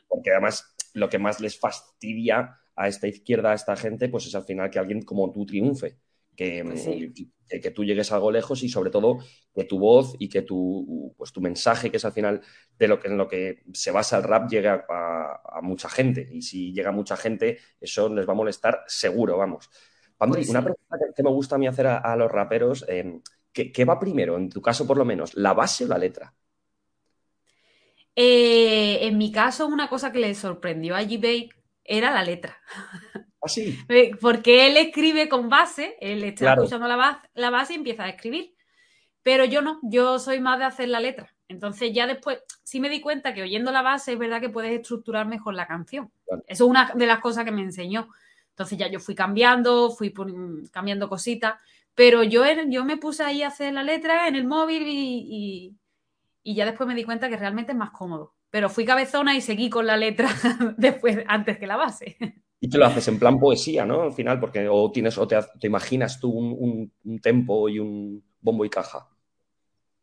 Porque 0.07 0.31
además, 0.31 0.75
lo 0.95 1.09
que 1.09 1.19
más 1.19 1.41
les 1.41 1.59
fastidia 1.59 2.59
a 2.77 2.87
esta 2.89 3.09
izquierda, 3.09 3.51
a 3.51 3.55
esta 3.55 3.75
gente, 3.77 4.09
pues 4.09 4.27
es 4.27 4.35
al 4.37 4.45
final 4.45 4.71
que 4.71 4.79
alguien 4.79 5.03
como 5.03 5.33
tú 5.33 5.45
triunfe. 5.45 5.99
Que, 6.41 6.65
Pues 6.65 6.85
sí. 6.85 7.13
que, 7.47 7.61
que 7.61 7.71
tú 7.71 7.85
llegues 7.85 8.13
algo 8.13 8.33
lejos 8.33 8.63
y 8.63 8.71
sobre 8.71 8.89
todo 8.89 9.19
que 9.55 9.65
tu 9.65 9.79
voz 9.79 10.15
y 10.19 10.31
que 10.31 10.41
tu, 10.41 11.15
pues, 11.19 11.33
tu 11.33 11.43
mensaje, 11.43 11.91
que 11.91 11.99
es 11.99 12.05
al 12.07 12.13
final 12.13 12.41
de 12.79 12.89
lo 12.89 12.99
que, 12.99 13.09
en 13.09 13.19
lo 13.19 13.29
que 13.29 13.63
se 13.75 13.91
basa 13.91 14.17
el 14.17 14.23
rap, 14.23 14.49
llegue 14.49 14.69
a, 14.71 15.61
mucha 15.61 15.91
gente. 15.91 16.27
Y 16.33 16.41
si 16.41 16.73
llega 16.73 16.93
mucha 16.93 17.19
gente, 17.19 17.59
eso 17.79 18.09
les 18.09 18.27
va 18.27 18.33
a 18.33 18.37
molestar 18.37 18.85
seguro, 18.87 19.37
vamos. 19.37 19.69
Pandri, 20.17 20.41
Pues 20.41 20.49
una 20.49 20.65
pregunta 20.65 20.97
que, 20.99 21.15
que 21.15 21.23
me 21.23 21.29
gusta 21.29 21.57
a 21.57 21.59
mí 21.59 21.67
hacer 21.67 21.89
a, 21.89 21.99
a 21.99 22.17
los 22.17 22.31
raperos, 22.33 22.87
eh, 22.89 23.21
¿qué, 23.53 23.71
qué 23.71 23.85
va 23.85 24.01
primero, 24.01 24.39
en 24.39 24.49
tu 24.49 24.63
caso 24.63 24.87
por 24.87 24.97
lo 24.97 25.05
menos, 25.05 25.35
la 25.35 25.53
base 25.53 25.85
o 25.85 25.89
la 25.89 25.99
letra? 25.99 26.35
Eh, 28.17 29.07
en 29.07 29.19
mi 29.19 29.31
caso, 29.31 29.67
una 29.67 29.91
cosa 29.91 30.11
que 30.11 30.21
le 30.21 30.35
sorprendió 30.35 30.97
a 30.97 31.03
G-Bake 31.03 31.51
era 31.85 32.13
la 32.13 32.25
letra. 32.25 32.57
Ah, 33.43 33.49
sí. 33.49 33.79
Eh, 33.89 34.11
Porque 34.21 34.67
él 34.67 34.77
escribe 34.77 35.29
con 35.29 35.49
base, 35.49 35.97
él 36.01 36.23
está 36.25 36.45
Claro. 36.47 36.63
escuchando 36.63 36.87
la 36.89 36.97
base, 36.97 37.29
la 37.35 37.51
base 37.51 37.73
y 37.73 37.77
empieza 37.77 38.05
a 38.05 38.09
escribir. 38.11 38.55
Pero 39.23 39.45
yo 39.45 39.61
no, 39.63 39.79
yo 39.83 40.19
soy 40.19 40.41
más 40.41 40.59
de 40.59 40.65
hacer 40.65 40.89
la 40.89 41.01
letra. 41.01 41.33
Entonces 41.49 41.93
ya 41.93 42.07
después 42.07 42.39
sí 42.63 42.81
me 42.81 42.89
di 42.89 43.01
cuenta 43.01 43.35
que 43.35 43.43
oyendo 43.43 43.73
la 43.73 43.83
base 43.83 44.13
es 44.13 44.19
verdad 44.19 44.41
que 44.41 44.49
puedes 44.51 44.73
estructurar 44.73 45.27
mejor 45.27 45.55
la 45.55 45.67
canción. 45.67 46.11
Eso 46.47 46.65
es 46.65 46.71
una 46.71 46.93
de 46.95 47.07
las 47.07 47.19
cosas 47.21 47.45
que 47.45 47.51
me 47.51 47.61
enseñó. 47.63 48.09
Entonces 48.51 48.79
ya 48.79 48.89
yo 48.89 49.01
fui 49.01 49.15
cambiando, 49.15 49.91
fui 49.91 50.13
cambiando 50.71 51.09
cositas, 51.09 51.55
pero 51.95 52.23
yo, 52.23 52.45
yo 52.69 52.85
me 52.85 52.97
puse 52.99 53.25
ahí 53.25 53.43
a 53.43 53.49
hacer 53.49 53.73
la 53.75 53.83
letra 53.83 54.29
en 54.29 54.37
el 54.37 54.47
móvil 54.47 54.85
y, 54.87 55.75
y 56.43 56.55
ya 56.55 56.65
después 56.67 56.87
me 56.87 56.95
di 56.95 57.05
cuenta 57.05 57.29
que 57.29 57.37
realmente 57.37 57.73
es 57.73 57.79
más 57.79 57.91
cómodo. 57.91 58.35
Pero 58.51 58.69
fui 58.69 58.85
cabezona 58.85 59.35
y 59.37 59.41
seguí 59.41 59.71
con 59.71 59.87
la 59.87 59.97
letra 59.97 60.29
después, 60.77 61.19
antes 61.27 61.59
que 61.59 61.67
la 61.67 61.77
base. 61.77 62.17
Y 62.61 62.69
te 62.69 62.77
lo 62.77 62.85
haces 62.85 63.09
en 63.09 63.19
plan 63.19 63.39
poesía, 63.39 63.87
¿no? 63.87 64.03
Al 64.03 64.13
final, 64.13 64.39
porque 64.39 64.69
o 64.69 64.91
tienes, 64.93 65.17
o 65.17 65.27
te, 65.27 65.39
imaginas 65.63 66.21
tú 66.21 66.31
un, 66.31 67.21
tempo 67.23 67.69
y 67.71 67.79
un 67.79 68.23
bombo 68.41 68.67
y 68.67 68.71
caja. 68.71 69.09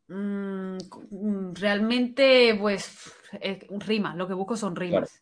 Mm, 0.08 0.78
realmente, 1.54 2.58
pues, 2.60 3.13
rimas. 3.86 4.15
Lo 4.15 4.28
que 4.28 4.34
busco 4.34 4.58
son 4.58 4.76
rimas. 4.76 5.22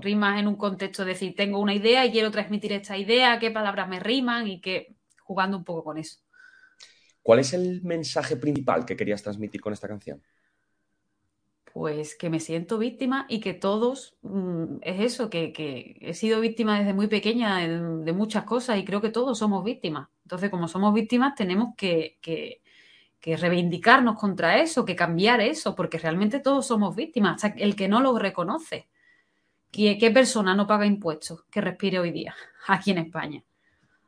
Rimas 0.00 0.40
en 0.40 0.46
un 0.46 0.56
contexto, 0.56 1.02
es 1.02 1.08
decir, 1.08 1.34
tengo 1.34 1.58
una 1.58 1.74
idea 1.74 2.06
y 2.06 2.12
quiero 2.12 2.30
transmitir 2.30 2.72
esta 2.72 2.96
idea, 2.96 3.38
qué 3.38 3.50
palabras 3.50 3.88
me 3.88 4.00
riman 4.00 4.46
y 4.46 4.60
que 4.60 4.96
jugando 5.20 5.56
un 5.56 5.64
poco 5.64 5.84
con 5.84 5.98
eso. 5.98 6.20
¿Cuál 7.22 7.40
es 7.40 7.52
el 7.52 7.82
mensaje 7.82 8.36
principal 8.36 8.86
que 8.86 8.96
querías 8.96 9.22
transmitir 9.22 9.60
con 9.60 9.72
esta 9.72 9.88
canción? 9.88 10.22
Pues 11.76 12.16
que 12.16 12.30
me 12.30 12.40
siento 12.40 12.78
víctima 12.78 13.26
y 13.28 13.38
que 13.38 13.52
todos, 13.52 14.16
mm, 14.22 14.78
es 14.80 14.98
eso, 14.98 15.28
que, 15.28 15.98
he 16.00 16.14
sido 16.14 16.40
víctima 16.40 16.78
desde 16.78 16.94
muy 16.94 17.06
pequeña 17.06 17.58
de, 17.58 18.12
muchas 18.14 18.44
cosas 18.44 18.78
y 18.78 18.84
creo 18.86 19.02
que 19.02 19.10
todos 19.10 19.38
somos 19.38 19.62
víctimas. 19.62 20.08
Entonces, 20.24 20.48
como 20.48 20.68
somos 20.68 20.94
víctimas, 20.94 21.34
tenemos 21.34 21.74
que, 21.76 22.16
reivindicarnos 23.22 24.18
contra 24.18 24.58
eso, 24.58 24.86
que 24.86 24.96
cambiar 24.96 25.42
eso, 25.42 25.74
porque 25.74 25.98
realmente 25.98 26.40
todos 26.40 26.66
somos 26.66 26.96
víctimas, 26.96 27.44
hasta 27.44 27.58
el 27.58 27.76
que 27.76 27.88
no 27.88 28.00
lo 28.00 28.18
reconoce. 28.18 28.88
¿Qué, 29.70 29.98
¿Qué 29.98 30.10
persona 30.10 30.54
no 30.54 30.66
paga 30.66 30.86
impuestos 30.86 31.44
que 31.50 31.60
respire 31.60 31.98
hoy 31.98 32.10
día 32.10 32.34
aquí 32.68 32.92
en 32.92 32.98
España? 32.98 33.44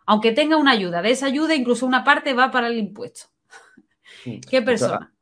Aunque 0.07 0.33
tenga 0.33 0.57
una 0.57 0.71
ayuda, 0.71 1.03
de 1.03 1.11
esa 1.11 1.27
ayuda 1.27 1.55
incluso 1.55 1.85
una 1.85 2.03
parte 2.03 2.33
va 2.33 2.51
para 2.51 2.69
el 2.69 2.79
impuesto. 2.79 3.27
¿Qué 4.49 4.63
persona? 4.63 5.13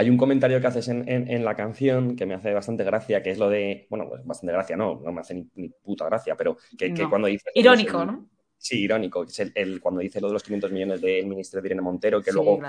Hay 0.00 0.08
un 0.08 0.16
comentario 0.16 0.60
que 0.60 0.66
haces 0.68 0.86
en, 0.86 1.44
la 1.44 1.56
canción 1.56 2.14
que 2.14 2.24
me 2.24 2.34
hace 2.34 2.54
bastante 2.54 2.84
gracia, 2.84 3.20
que 3.20 3.32
es 3.32 3.38
lo 3.38 3.50
de, 3.50 3.88
bueno, 3.90 4.08
pues 4.08 4.24
bastante 4.24 4.52
gracia, 4.52 4.76
no, 4.76 5.00
no 5.04 5.10
me 5.10 5.22
hace 5.22 5.44
ni, 5.56 5.68
puta 5.70 6.04
gracia, 6.04 6.36
pero 6.36 6.56
que, 6.78 6.94
cuando 7.10 7.26
dice... 7.26 7.50
Irónico, 7.52 8.04
¿no? 8.04 8.28
Sí, 8.56 8.84
irónico, 8.84 9.24
que 9.24 9.32
es 9.32 9.52
el, 9.56 9.80
cuando 9.80 10.00
dice 10.00 10.20
lo 10.20 10.28
de 10.28 10.34
los 10.34 10.44
500 10.44 10.70
millones 10.70 11.00
del 11.00 11.26
ministro 11.26 11.60
de 11.60 11.66
Irene 11.66 11.82
Montero, 11.82 12.22
que 12.22 12.30
luego 12.30 12.60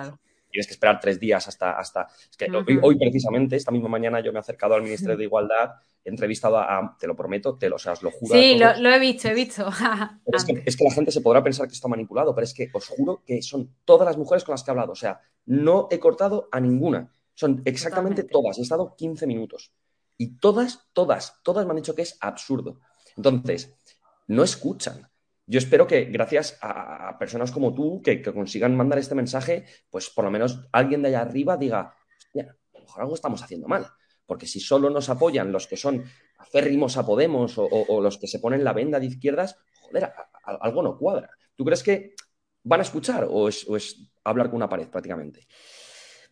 tienes 0.50 0.66
que 0.66 0.74
esperar 0.74 1.00
tres 1.00 1.20
días 1.20 1.48
hasta... 1.48 1.74
hasta 1.78 2.08
es 2.32 2.36
que 2.36 2.48
hoy, 2.82 2.98
precisamente, 2.98 3.58
esta 3.58 3.70
misma 3.70 3.90
mañana, 3.90 4.22
yo 4.22 4.34
me 4.34 4.40
he 4.40 4.42
acercado 4.42 4.74
al 4.74 4.82
Ministerio 4.82 5.16
de 5.16 5.26
Igualdad, 5.26 5.74
he 6.04 6.10
entrevistado 6.10 6.58
a, 6.58 6.98
te 7.00 7.06
lo 7.06 7.16
prometo, 7.16 7.60
te 7.60 7.70
lo, 7.70 7.76
o 7.76 7.80
sea, 7.80 7.92
os 7.92 8.02
lo 8.02 8.10
juro. 8.10 8.34
Sí, 8.34 8.58
lo, 8.58 8.90
he 8.90 8.98
visto, 8.98 9.28
he 9.28 9.36
visto. 9.36 9.70
es, 10.34 10.46
que, 10.46 10.64
es 10.66 10.76
que 10.76 10.84
la 10.84 10.92
gente 10.92 11.12
se 11.12 11.22
podrá 11.22 11.44
pensar 11.44 11.68
que 11.68 11.76
está 11.76 11.88
manipulado, 11.88 12.34
pero 12.34 12.46
es 12.46 12.56
que 12.56 12.72
os 12.74 12.88
juro 12.88 13.22
que 13.24 13.44
son 13.44 13.76
todas 13.86 14.08
las 14.08 14.18
mujeres 14.18 14.44
con 14.44 14.54
las 14.54 14.64
que 14.64 14.72
he 14.72 14.74
hablado, 14.74 14.94
o 14.94 14.96
sea, 14.96 15.20
no 15.46 15.88
he 15.92 16.00
cortado 16.00 16.50
a 16.52 16.60
ninguna. 16.60 17.14
Son 17.40 17.62
exactamente 17.64 18.24
todas. 18.26 18.58
He 18.58 18.64
estado 18.64 18.98
15 18.98 19.26
minutos. 19.26 19.72
Y 20.18 20.40
todas, 20.40 20.90
todas, 20.92 21.40
todas 21.42 21.66
me 21.66 21.72
han 21.72 21.78
dicho 21.78 21.96
que 21.96 22.02
es 22.02 22.18
absurdo. 22.20 22.82
Entonces, 23.16 23.78
no 24.28 24.44
escuchan. 24.44 25.10
Yo 25.46 25.58
espero 25.58 25.88
que 25.88 26.04
gracias 26.04 26.58
a, 26.62 27.18
personas 27.18 27.52
como 27.52 27.74
tú 27.74 28.02
que, 28.02 28.22
consigan 28.22 28.76
mandar 28.76 29.00
este 29.00 29.16
mensaje, 29.16 29.64
pues 29.90 30.10
por 30.10 30.26
lo 30.26 30.32
menos 30.32 30.68
alguien 30.74 31.02
de 31.02 31.08
allá 31.08 31.22
arriba 31.22 31.56
diga, 31.56 31.96
hostia, 32.18 32.58
a 32.74 32.78
lo 32.78 32.84
mejor 32.84 33.02
algo 33.04 33.16
estamos 33.16 33.42
haciendo 33.42 33.70
mal. 33.70 33.88
Porque 34.26 34.46
si 34.46 34.60
solo 34.60 34.90
nos 34.90 35.08
apoyan 35.08 35.54
los 35.54 35.66
que 35.66 35.78
son 35.78 36.04
aférrimos 36.40 36.98
a 36.98 37.06
Podemos 37.06 37.54
o, 37.56 38.02
los 38.02 38.18
que 38.18 38.28
se 38.28 38.40
ponen 38.40 38.66
la 38.66 38.74
venda 38.74 39.00
de 39.00 39.06
izquierdas, 39.06 39.56
joder, 39.80 40.12
algo 40.44 40.84
no 40.84 40.98
cuadra. 40.98 41.30
¿Tú 41.56 41.64
crees 41.64 41.84
que 41.84 42.16
van 42.64 42.82
a 42.82 42.84
escuchar 42.84 43.26
o 43.32 43.48
es 43.48 44.12
hablar 44.26 44.48
con 44.48 44.58
una 44.58 44.68
pared 44.68 44.90
prácticamente? 44.90 45.48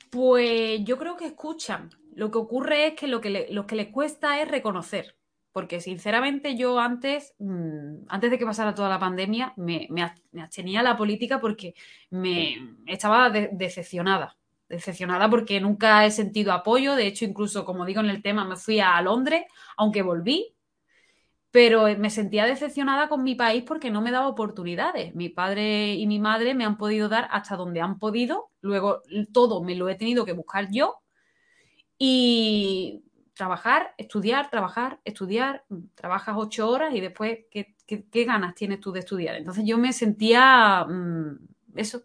Pues 0.10 0.84
yo 0.84 0.98
creo 0.98 1.18
que 1.18 1.26
escuchan. 1.26 1.90
Lo 2.14 2.32
que 2.32 2.38
ocurre 2.38 2.88
es 2.88 2.94
que 2.96 3.08
lo 3.08 3.22
que, 3.22 3.48
lo 3.52 3.68
que 3.68 3.76
les 3.76 3.88
cuesta 3.90 4.42
es 4.42 4.48
reconocer. 4.48 5.16
Porque 5.52 5.82
sinceramente 5.82 6.56
yo 6.56 6.80
antes, 6.80 7.34
mm, 7.40 8.06
antes 8.10 8.32
de 8.32 8.38
que 8.38 8.46
pasara 8.46 8.76
toda 8.76 8.90
la 8.90 9.00
pandemia, 9.00 9.54
me, 9.58 9.88
me, 9.90 10.04
abstenía 10.42 10.82
a 10.82 10.84
la 10.84 10.98
política 10.98 11.40
porque 11.40 11.74
me 12.10 12.76
estaba 12.86 13.30
decepcionada. 13.30 14.38
Decepcionada 14.70 15.30
porque 15.30 15.60
nunca 15.62 16.06
he 16.06 16.12
sentido 16.12 16.52
apoyo. 16.52 16.96
De 16.96 17.08
hecho, 17.08 17.26
incluso 17.26 17.66
como 17.66 17.86
digo 17.86 18.02
en 18.02 18.10
el 18.10 18.22
tema, 18.22 18.46
me 18.46 18.56
fui 18.56 18.80
a 18.80 19.02
Londres, 19.02 19.46
aunque 19.78 20.02
volví, 20.02 20.57
pero 21.52 21.88
me 21.98 22.10
sentía 22.10 22.46
decepcionada 22.46 23.08
con 23.10 23.24
mi 23.24 23.36
país 23.36 23.64
porque 23.64 23.90
no 23.90 24.02
me 24.02 24.12
daba 24.12 24.28
oportunidades. 24.28 25.16
Mi 25.16 25.30
padre 25.30 25.96
y 25.96 26.06
mi 26.06 26.20
madre 26.20 26.54
me 26.54 26.66
han 26.66 26.78
podido 26.78 27.10
dar 27.10 27.28
hasta 27.32 27.56
donde 27.56 27.82
han 27.82 28.00
podido, 28.00 28.52
luego 28.62 29.02
todo 29.32 29.64
me 29.64 29.76
lo 29.76 29.90
he 29.90 29.96
tenido 29.96 30.26
que 30.26 30.34
buscar 30.34 30.70
yo 30.72 31.02
y 31.98 33.04
trabajar, 33.34 33.94
estudiar, 33.98 34.50
trabajar, 34.50 35.00
estudiar, 35.06 35.64
trabajas 35.96 36.36
ocho 36.38 36.70
horas 36.70 36.94
y 36.94 37.02
después, 37.02 37.40
¿qué, 37.50 38.26
ganas 38.26 38.56
tienes 38.56 38.80
tú 38.80 38.92
de 38.92 39.00
estudiar? 39.00 39.36
Entonces 39.36 39.64
yo 39.66 39.78
me 39.78 39.94
sentía, 39.94 40.86
mm, 40.86 41.38
eso, 41.76 42.04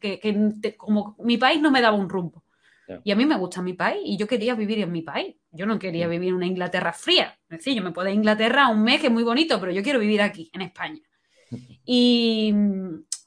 que, 0.00 0.74
como 0.76 1.16
mi 1.20 1.36
país 1.36 1.60
no 1.60 1.70
me 1.70 1.80
daba 1.80 1.96
un 1.96 2.08
rumbo. 2.08 2.42
Y 3.04 3.10
a 3.10 3.16
mí 3.16 3.24
me 3.24 3.38
gusta 3.38 3.62
mi 3.62 3.72
país 3.72 4.02
y 4.04 4.18
yo 4.18 4.26
quería 4.26 4.54
vivir 4.54 4.80
en 4.80 4.92
mi 4.92 5.00
país. 5.00 5.36
Yo 5.52 5.66
no 5.66 5.78
quería 5.78 6.08
vivir 6.08 6.30
en 6.30 6.36
una 6.36 6.46
Inglaterra 6.46 6.92
fría. 6.94 7.38
Es 7.50 7.58
decir, 7.58 7.74
yo 7.74 7.82
me 7.82 7.92
puedo 7.92 8.08
ir 8.08 8.12
a 8.12 8.16
Inglaterra 8.16 8.68
un 8.68 8.82
mes 8.82 9.00
que 9.00 9.08
es 9.08 9.12
muy 9.12 9.22
bonito, 9.22 9.60
pero 9.60 9.70
yo 9.70 9.82
quiero 9.82 9.98
vivir 9.98 10.22
aquí, 10.22 10.50
en 10.52 10.62
España. 10.62 11.00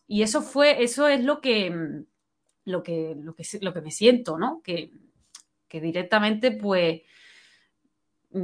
Y, 0.08 0.22
eso 0.22 0.44
fue, 0.44 0.84
eso 0.84 1.08
es 1.08 1.24
lo 1.24 1.42
que, 1.42 1.76
lo 2.64 2.84
que, 2.84 3.16
lo 3.18 3.34
que, 3.34 3.44
lo 3.60 3.74
que 3.74 3.82
me 3.82 3.90
siento, 3.90 4.38
¿no? 4.38 4.62
Que, 4.64 4.92
directamente, 5.72 6.52
pues, 6.52 7.02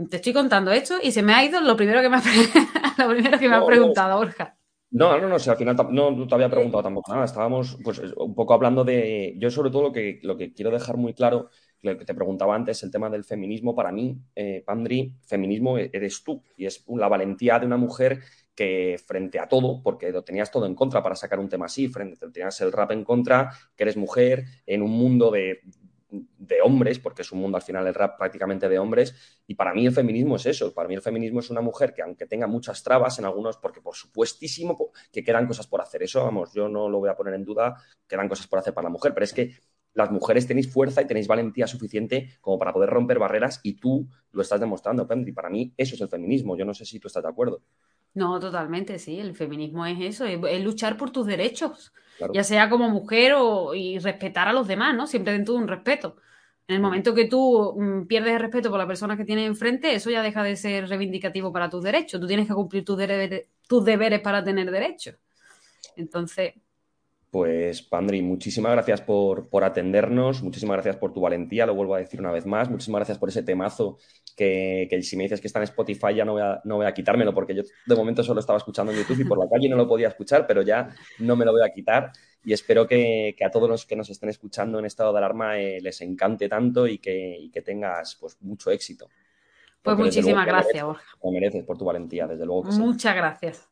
te 0.10 0.16
estoy 0.18 0.34
contando 0.34 0.72
esto 0.72 0.98
y 1.02 1.12
se 1.12 1.22
me 1.22 1.34
ha 1.34 1.46
ido 1.46 1.62
lo 1.62 1.78
primero 1.78 2.02
que 2.02 2.10
me 2.10 2.18
ha, 2.18 2.22
lo 2.98 3.10
primero 3.10 3.40
que 3.40 3.48
me 3.48 3.56
ha 3.56 3.66
preguntado, 3.66 4.18
Borja. 4.18 4.58
No, 4.92 5.18
no, 5.18 5.30
no, 5.30 5.40
si 5.40 5.50
al 5.50 5.56
final 5.56 5.78
no, 5.92 6.28
te 6.28 6.36
había 6.36 6.50
preguntado 6.50 6.84
tampoco 6.84 7.14
nada. 7.14 7.26
Estábamos 7.26 7.78
pues 7.82 8.00
un 8.00 8.36
poco 8.36 8.54
hablando 8.54 8.84
de. 8.84 9.36
Yo, 9.38 9.50
sobre 9.50 9.72
todo, 9.72 9.84
lo 9.84 9.92
que, 9.94 10.20
lo 10.24 10.36
que 10.36 10.52
quiero 10.52 10.72
dejar 10.72 10.98
muy 10.98 11.14
claro, 11.14 11.50
lo 11.82 11.98
que 11.98 12.06
te 12.06 12.14
preguntaba 12.14 12.56
antes, 12.56 12.84
el 12.84 12.92
tema 12.92 13.10
del 13.10 13.24
feminismo. 13.24 13.76
Para 13.76 13.92
mí, 13.92 14.18
eh, 14.36 14.64
Pandri, 14.66 15.14
feminismo 15.26 15.78
e-, 15.78 15.90
eres 15.92 16.24
tú. 16.24 16.42
Y 16.58 16.66
es 16.66 16.84
la 16.88 17.08
valentía 17.08 17.60
de 17.60 17.66
una 17.66 17.78
mujer 17.78 18.20
que, 18.56 19.00
frente 19.06 19.40
a 19.40 19.48
todo, 19.48 19.82
porque 19.82 20.12
lo 20.12 20.24
tenías 20.24 20.52
todo 20.52 20.66
en 20.66 20.76
contra 20.76 21.02
para 21.02 21.16
sacar 21.16 21.40
un 21.40 21.50
tema 21.50 21.66
así, 21.66 21.88
frente, 21.88 22.30
tenías 22.30 22.60
el 22.62 22.72
rap 22.72 22.92
en 22.92 23.04
contra, 23.04 23.52
que 23.76 23.84
eres 23.84 23.98
mujer 23.98 24.46
en 24.66 24.82
un 24.82 24.92
mundo 24.92 25.32
de, 25.32 25.62
de 26.12 26.62
hombres, 26.62 27.00
porque 27.00 27.22
es 27.22 27.32
un 27.32 27.40
mundo 27.40 27.58
al 27.58 27.64
final 27.64 27.88
el 27.88 27.94
rap 27.94 28.18
prácticamente 28.18 28.68
de 28.68 28.78
hombres, 28.78 29.16
y 29.48 29.56
para 29.56 29.74
mí 29.74 29.86
el 29.86 29.94
feminismo 29.94 30.36
es 30.36 30.46
eso, 30.46 30.74
para 30.74 30.88
mí 30.88 30.96
el 30.96 31.02
feminismo 31.02 31.40
es 31.40 31.50
una 31.50 31.62
mujer 31.62 31.94
que 31.94 32.02
aunque 32.02 32.26
tenga 32.26 32.48
muchas 32.48 32.84
trabas 32.84 33.18
en 33.20 33.26
algunos, 33.26 33.58
porque 33.58 33.82
por 33.82 33.96
supuestísimo 33.96 34.92
que 35.12 35.24
quedan 35.24 35.48
cosas 35.48 35.68
por 35.68 35.82
hacer, 35.82 36.04
eso 36.04 36.24
vamos, 36.24 36.54
yo 36.54 36.68
no 36.68 36.90
lo 36.90 37.00
voy 37.00 37.10
a 37.10 37.16
poner 37.16 37.34
en 37.36 37.46
duda, 37.46 37.78
quedan 38.08 38.28
cosas 38.28 38.48
por 38.48 38.60
hacer 38.60 38.74
para 38.74 38.86
la 38.86 38.92
mujer, 38.92 39.14
pero 39.14 39.24
es 39.24 39.34
que 39.34 39.56
las 39.94 40.12
mujeres 40.12 40.48
tenéis 40.48 40.72
fuerza 40.72 41.02
y 41.02 41.08
tenéis 41.08 41.28
valentía 41.28 41.68
suficiente 41.68 42.38
como 42.42 42.58
para 42.58 42.74
poder 42.74 42.90
romper 42.90 43.20
barreras 43.20 43.60
y 43.64 43.74
tú 43.74 44.08
lo 44.32 44.42
estás 44.42 44.60
demostrando, 44.60 45.08
y 45.26 45.32
para 45.32 45.50
mí 45.50 45.74
eso 45.78 45.96
es 45.96 46.02
el 46.02 46.08
feminismo, 46.08 46.56
yo 46.56 46.66
no 46.66 46.74
sé 46.74 46.86
si 46.86 47.00
tú 47.00 47.08
estás 47.08 47.24
de 47.24 47.30
acuerdo. 47.30 47.62
No, 48.14 48.40
totalmente, 48.40 49.00
sí. 49.00 49.20
El 49.20 49.36
feminismo 49.36 49.86
es 49.86 49.98
eso, 50.02 50.26
es, 50.26 50.64
luchar 50.64 50.98
por 50.98 51.12
tus 51.12 51.26
derechos, 51.26 51.94
ya 52.34 52.44
sea 52.44 52.70
como 52.70 52.90
mujer 52.90 53.34
o, 53.36 53.74
y 53.74 54.00
respetar 54.00 54.48
a 54.48 54.54
los 54.54 54.68
demás, 54.68 54.96
¿no? 54.96 55.08
Siempre 55.08 55.34
dentro 55.34 55.54
de 55.54 55.62
un 55.62 55.68
respeto. 55.68 56.18
En 56.68 56.76
el 56.76 56.82
momento 56.82 57.14
que 57.14 57.26
tú 57.26 57.76
mm, 57.78 58.08
pierdes 58.08 58.34
el 58.34 58.40
respeto 58.40 58.70
por 58.70 58.80
la 58.80 58.88
persona 58.88 59.18
que 59.18 59.26
tienes 59.26 59.48
enfrente, 59.48 59.94
eso 59.96 60.10
ya 60.10 60.22
deja 60.22 60.44
de 60.44 60.56
ser 60.56 60.88
reivindicativo 60.88 61.52
para 61.52 61.70
tus 61.70 61.84
derechos. 61.84 62.20
Tú 62.20 62.28
tienes 62.28 62.48
que 62.48 62.54
cumplir 62.54 62.86
tus 62.86 62.98
deberes, 62.98 63.46
tus 63.68 63.84
deberes 63.84 64.20
para 64.20 64.44
tener 64.44 64.70
derechos. 64.70 65.16
Entonces, 65.96 66.54
pues, 67.32 67.82
Pandri, 67.82 68.22
muchísimas 68.22 68.74
gracias 68.74 69.02
por, 69.02 69.48
atendernos, 69.64 70.44
muchísimas 70.44 70.76
gracias 70.76 70.98
por 70.98 71.14
tu 71.14 71.22
valentía, 71.22 71.66
lo 71.66 71.74
vuelvo 71.74 71.96
a 71.96 72.00
decir 72.00 72.20
una 72.20 72.32
vez 72.32 72.46
más, 72.46 72.70
muchísimas 72.70 73.00
gracias 73.00 73.18
por 73.18 73.30
ese 73.30 73.42
temazo 73.42 73.98
que, 74.36 75.00
si 75.02 75.16
me 75.16 75.24
dices 75.24 75.40
que 75.40 75.48
está 75.48 75.60
en 75.60 75.64
Spotify 75.64 76.14
ya 76.14 76.26
no 76.26 76.34
voy, 76.34 76.42
a, 76.42 76.62
no 76.66 76.76
voy 76.76 76.86
a 76.86 76.94
quitármelo 76.94 77.34
porque 77.34 77.56
yo 77.56 77.64
de 77.86 77.96
momento 77.96 78.22
solo 78.22 78.42
estaba 78.42 78.58
escuchando 78.58 78.92
en 78.92 78.98
YouTube 78.98 79.22
y 79.22 79.24
por 79.24 79.38
la 79.38 79.50
calle 79.50 79.70
no 79.70 79.78
lo 79.78 79.88
podía 79.88 80.10
escuchar, 80.10 80.46
pero 80.46 80.62
ya 80.62 80.90
no 81.20 81.38
me 81.38 81.46
lo 81.46 81.54
voy 81.54 81.62
a 81.64 81.74
quitar 81.74 82.12
y 82.44 82.52
espero 82.52 82.86
que, 82.86 83.34
a 83.46 83.50
todos 83.50 83.70
los 83.70 83.86
que 83.86 83.96
nos 83.96 84.10
estén 84.10 84.28
escuchando 84.28 84.78
en 84.80 84.86
estado 84.86 85.14
de 85.14 85.18
alarma 85.20 85.58
eh, 85.58 85.80
les 85.80 86.02
encante 86.02 86.50
tanto 86.50 86.86
y 86.86 86.98
que, 86.98 87.50
que 87.54 87.62
tengas 87.62 88.18
pues 88.20 88.38
mucho 88.42 88.72
éxito. 88.72 89.08
Pues 89.82 89.98
muchísimas 89.98 90.46
gracias, 90.46 90.84
Borja. 90.84 91.18
Lo 91.24 91.32
mereces 91.32 91.64
por 91.64 91.78
tu 91.78 91.86
valentía, 91.86 92.28
desde 92.28 92.46
luego. 92.46 92.64
Muchas 92.64 93.16
gracias. 93.16 93.71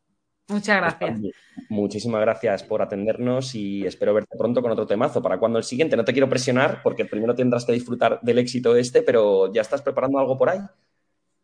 Muchas 0.50 0.96
Pues, 1.00 1.00
gracias. 1.00 1.22
Muchísimas 1.70 2.22
gracias 2.22 2.64
por 2.64 2.82
atendernos 2.82 3.54
y 3.56 3.86
espero 3.86 4.14
verte 4.14 4.36
pronto 4.38 4.62
con 4.62 4.72
otro 4.72 4.88
temazo. 4.88 5.22
¿Para 5.22 5.38
cuando 5.40 5.58
el 5.60 5.64
siguiente? 5.64 5.96
No 5.96 6.04
te 6.06 6.14
quiero 6.14 6.30
presionar 6.30 6.82
porque 6.84 7.06
primero 7.06 7.36
tendrás 7.36 7.66
que 7.66 7.72
disfrutar 7.74 8.20
del 8.22 8.40
éxito 8.40 8.76
este, 8.76 9.02
pero 9.04 9.54
¿ya 9.54 9.62
estás 9.62 9.82
preparando 9.82 10.20
algo 10.20 10.38
por 10.38 10.50
ahí? 10.50 10.60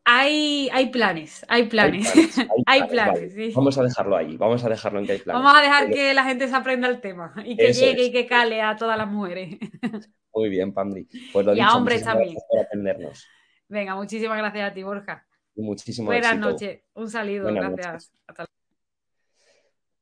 Hay, 0.08 0.70
hay 0.72 0.90
planes, 0.92 1.44
hay 1.48 1.64
planes. 1.68 2.14
Hay 2.16 2.28
planes, 2.28 2.38
Hay 2.68 2.84
planes, 2.84 2.90
planes, 2.90 3.14
vale. 3.36 3.48
sí. 3.50 3.54
Vamos 3.56 3.78
a 3.78 3.84
dejarlo 3.84 4.16
ahí, 4.16 4.38
vamos 4.38 4.64
a 4.64 4.70
dejarlo 4.70 5.00
en 5.00 5.06
que 5.08 5.12
hay 5.14 5.18
planes. 5.20 5.44
Vamos 5.44 5.58
a 5.58 5.62
dejar 5.64 5.90
que 5.90 6.14
la 6.14 6.24
gente 6.24 6.48
se 6.48 6.56
aprenda 6.56 6.88
el 6.88 7.02
tema 7.02 7.34
y 7.44 7.58
que 7.58 7.70
Eso 7.70 7.86
llegue 7.86 8.02
es. 8.04 8.08
y 8.10 8.12
que 8.12 8.28
cale 8.28 8.62
a 8.62 8.76
todas 8.76 8.98
las 8.98 9.08
mujeres. 9.08 9.58
Muy 10.34 10.50
bien, 10.50 10.74
Pandri. 10.74 11.08
Pues 11.34 11.46
lo 11.46 11.56
Y 11.56 11.60
a 11.60 11.66
dicho, 11.66 11.78
hombres 11.78 12.02
muchísimas 12.02 12.14
también. 12.18 12.38
por 12.50 12.60
atendernos. 12.60 13.26
Venga, 13.68 13.96
muchísimas 13.96 14.38
gracias 14.38 14.72
a 14.72 14.74
ti, 14.74 14.84
Borja. 14.84 15.26
Y 15.56 15.62
muchísimo 15.62 16.06
Buenas 16.08 16.38
noches. 16.38 16.82
Un 16.94 17.10
saludo, 17.10 17.44
Buenas 17.44 17.72
gracias. 17.76 18.12
Hasta 18.28 18.46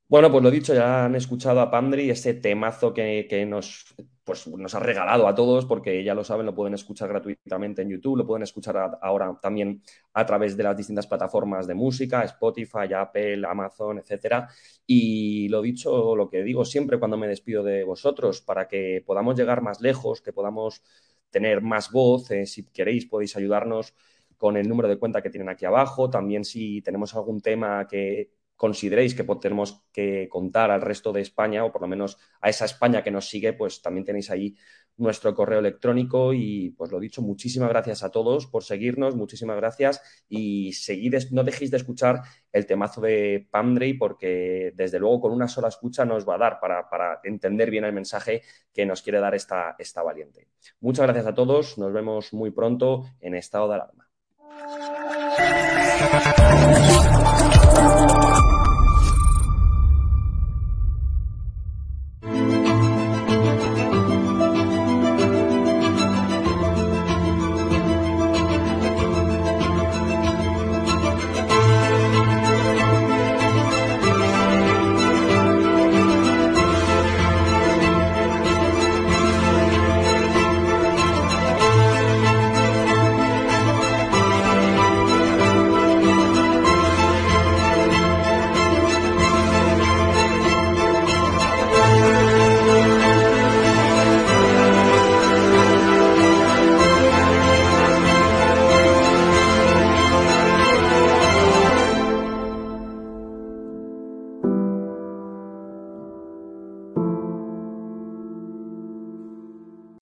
Bueno, 0.06 0.30
pues 0.30 0.42
lo 0.44 0.50
dicho, 0.50 0.74
ya 0.74 1.06
han 1.06 1.14
escuchado 1.14 1.60
a 1.60 1.70
Pandri, 1.70 2.10
ese 2.10 2.34
temazo 2.34 2.92
que, 2.92 3.26
que 3.28 3.46
nos, 3.46 3.94
pues, 4.22 4.46
nos 4.46 4.74
ha 4.74 4.78
regalado 4.78 5.26
a 5.26 5.34
todos, 5.34 5.64
porque 5.64 6.04
ya 6.04 6.14
lo 6.14 6.22
saben, 6.22 6.44
lo 6.46 6.54
pueden 6.54 6.74
escuchar 6.74 7.08
gratuitamente 7.08 7.82
en 7.82 7.88
YouTube, 7.88 8.18
lo 8.18 8.26
pueden 8.26 8.42
escuchar 8.42 8.98
ahora 9.00 9.36
también 9.40 9.82
a 10.12 10.26
través 10.26 10.56
de 10.56 10.62
las 10.62 10.76
distintas 10.76 11.06
plataformas 11.06 11.66
de 11.66 11.74
música, 11.74 12.22
Spotify, 12.24 12.92
Apple, 12.94 13.42
Amazon, 13.48 13.98
etcétera. 13.98 14.48
Y 14.86 15.48
lo 15.48 15.62
dicho, 15.62 16.14
lo 16.14 16.28
que 16.28 16.42
digo 16.42 16.64
siempre 16.66 16.98
cuando 16.98 17.16
me 17.16 17.26
despido 17.26 17.62
de 17.62 17.82
vosotros, 17.84 18.42
para 18.42 18.68
que 18.68 19.02
podamos 19.06 19.36
llegar 19.36 19.62
más 19.62 19.80
lejos, 19.80 20.20
que 20.20 20.32
podamos 20.34 20.82
tener 21.30 21.62
más 21.62 21.90
voz, 21.90 22.30
eh, 22.30 22.46
si 22.46 22.64
queréis 22.66 23.06
podéis 23.06 23.36
ayudarnos 23.36 23.94
con 24.36 24.56
el 24.56 24.68
número 24.68 24.88
de 24.88 24.98
cuenta 24.98 25.22
que 25.22 25.30
tienen 25.30 25.48
aquí 25.48 25.64
abajo. 25.64 26.10
También 26.10 26.44
si 26.44 26.82
tenemos 26.82 27.14
algún 27.14 27.40
tema 27.40 27.86
que 27.88 28.30
consideréis 28.64 29.14
que 29.14 29.24
tenemos 29.42 29.84
que 29.92 30.26
contar 30.30 30.70
al 30.70 30.80
resto 30.80 31.12
de 31.12 31.20
España 31.20 31.66
o 31.66 31.70
por 31.70 31.82
lo 31.82 31.86
menos 31.86 32.16
a 32.40 32.48
esa 32.48 32.64
España 32.64 33.02
que 33.02 33.10
nos 33.10 33.28
sigue, 33.28 33.52
pues 33.52 33.82
también 33.82 34.06
tenéis 34.06 34.30
ahí 34.30 34.56
nuestro 34.96 35.34
correo 35.34 35.58
electrónico 35.58 36.32
y 36.32 36.70
pues 36.70 36.90
lo 36.90 36.98
dicho, 36.98 37.20
muchísimas 37.20 37.68
gracias 37.68 38.02
a 38.02 38.10
todos 38.10 38.46
por 38.46 38.64
seguirnos, 38.64 39.16
muchísimas 39.16 39.56
gracias 39.56 40.00
y 40.30 40.72
seguid, 40.72 41.14
no 41.30 41.44
dejéis 41.44 41.70
de 41.72 41.76
escuchar 41.76 42.22
el 42.50 42.64
temazo 42.64 43.02
de 43.02 43.46
Pandrey 43.50 43.98
porque 43.98 44.72
desde 44.74 44.98
luego 44.98 45.20
con 45.20 45.32
una 45.32 45.46
sola 45.46 45.68
escucha 45.68 46.06
nos 46.06 46.26
va 46.26 46.36
a 46.36 46.38
dar 46.38 46.58
para, 46.58 46.88
para 46.88 47.20
entender 47.22 47.70
bien 47.70 47.84
el 47.84 47.92
mensaje 47.92 48.40
que 48.72 48.86
nos 48.86 49.02
quiere 49.02 49.20
dar 49.20 49.34
esta, 49.34 49.76
esta 49.78 50.02
valiente. 50.02 50.48
Muchas 50.80 51.04
gracias 51.04 51.26
a 51.26 51.34
todos, 51.34 51.76
nos 51.76 51.92
vemos 51.92 52.32
muy 52.32 52.50
pronto 52.50 53.04
en 53.20 53.34
estado 53.34 53.68
de 53.68 53.74
alarma. 53.74 54.08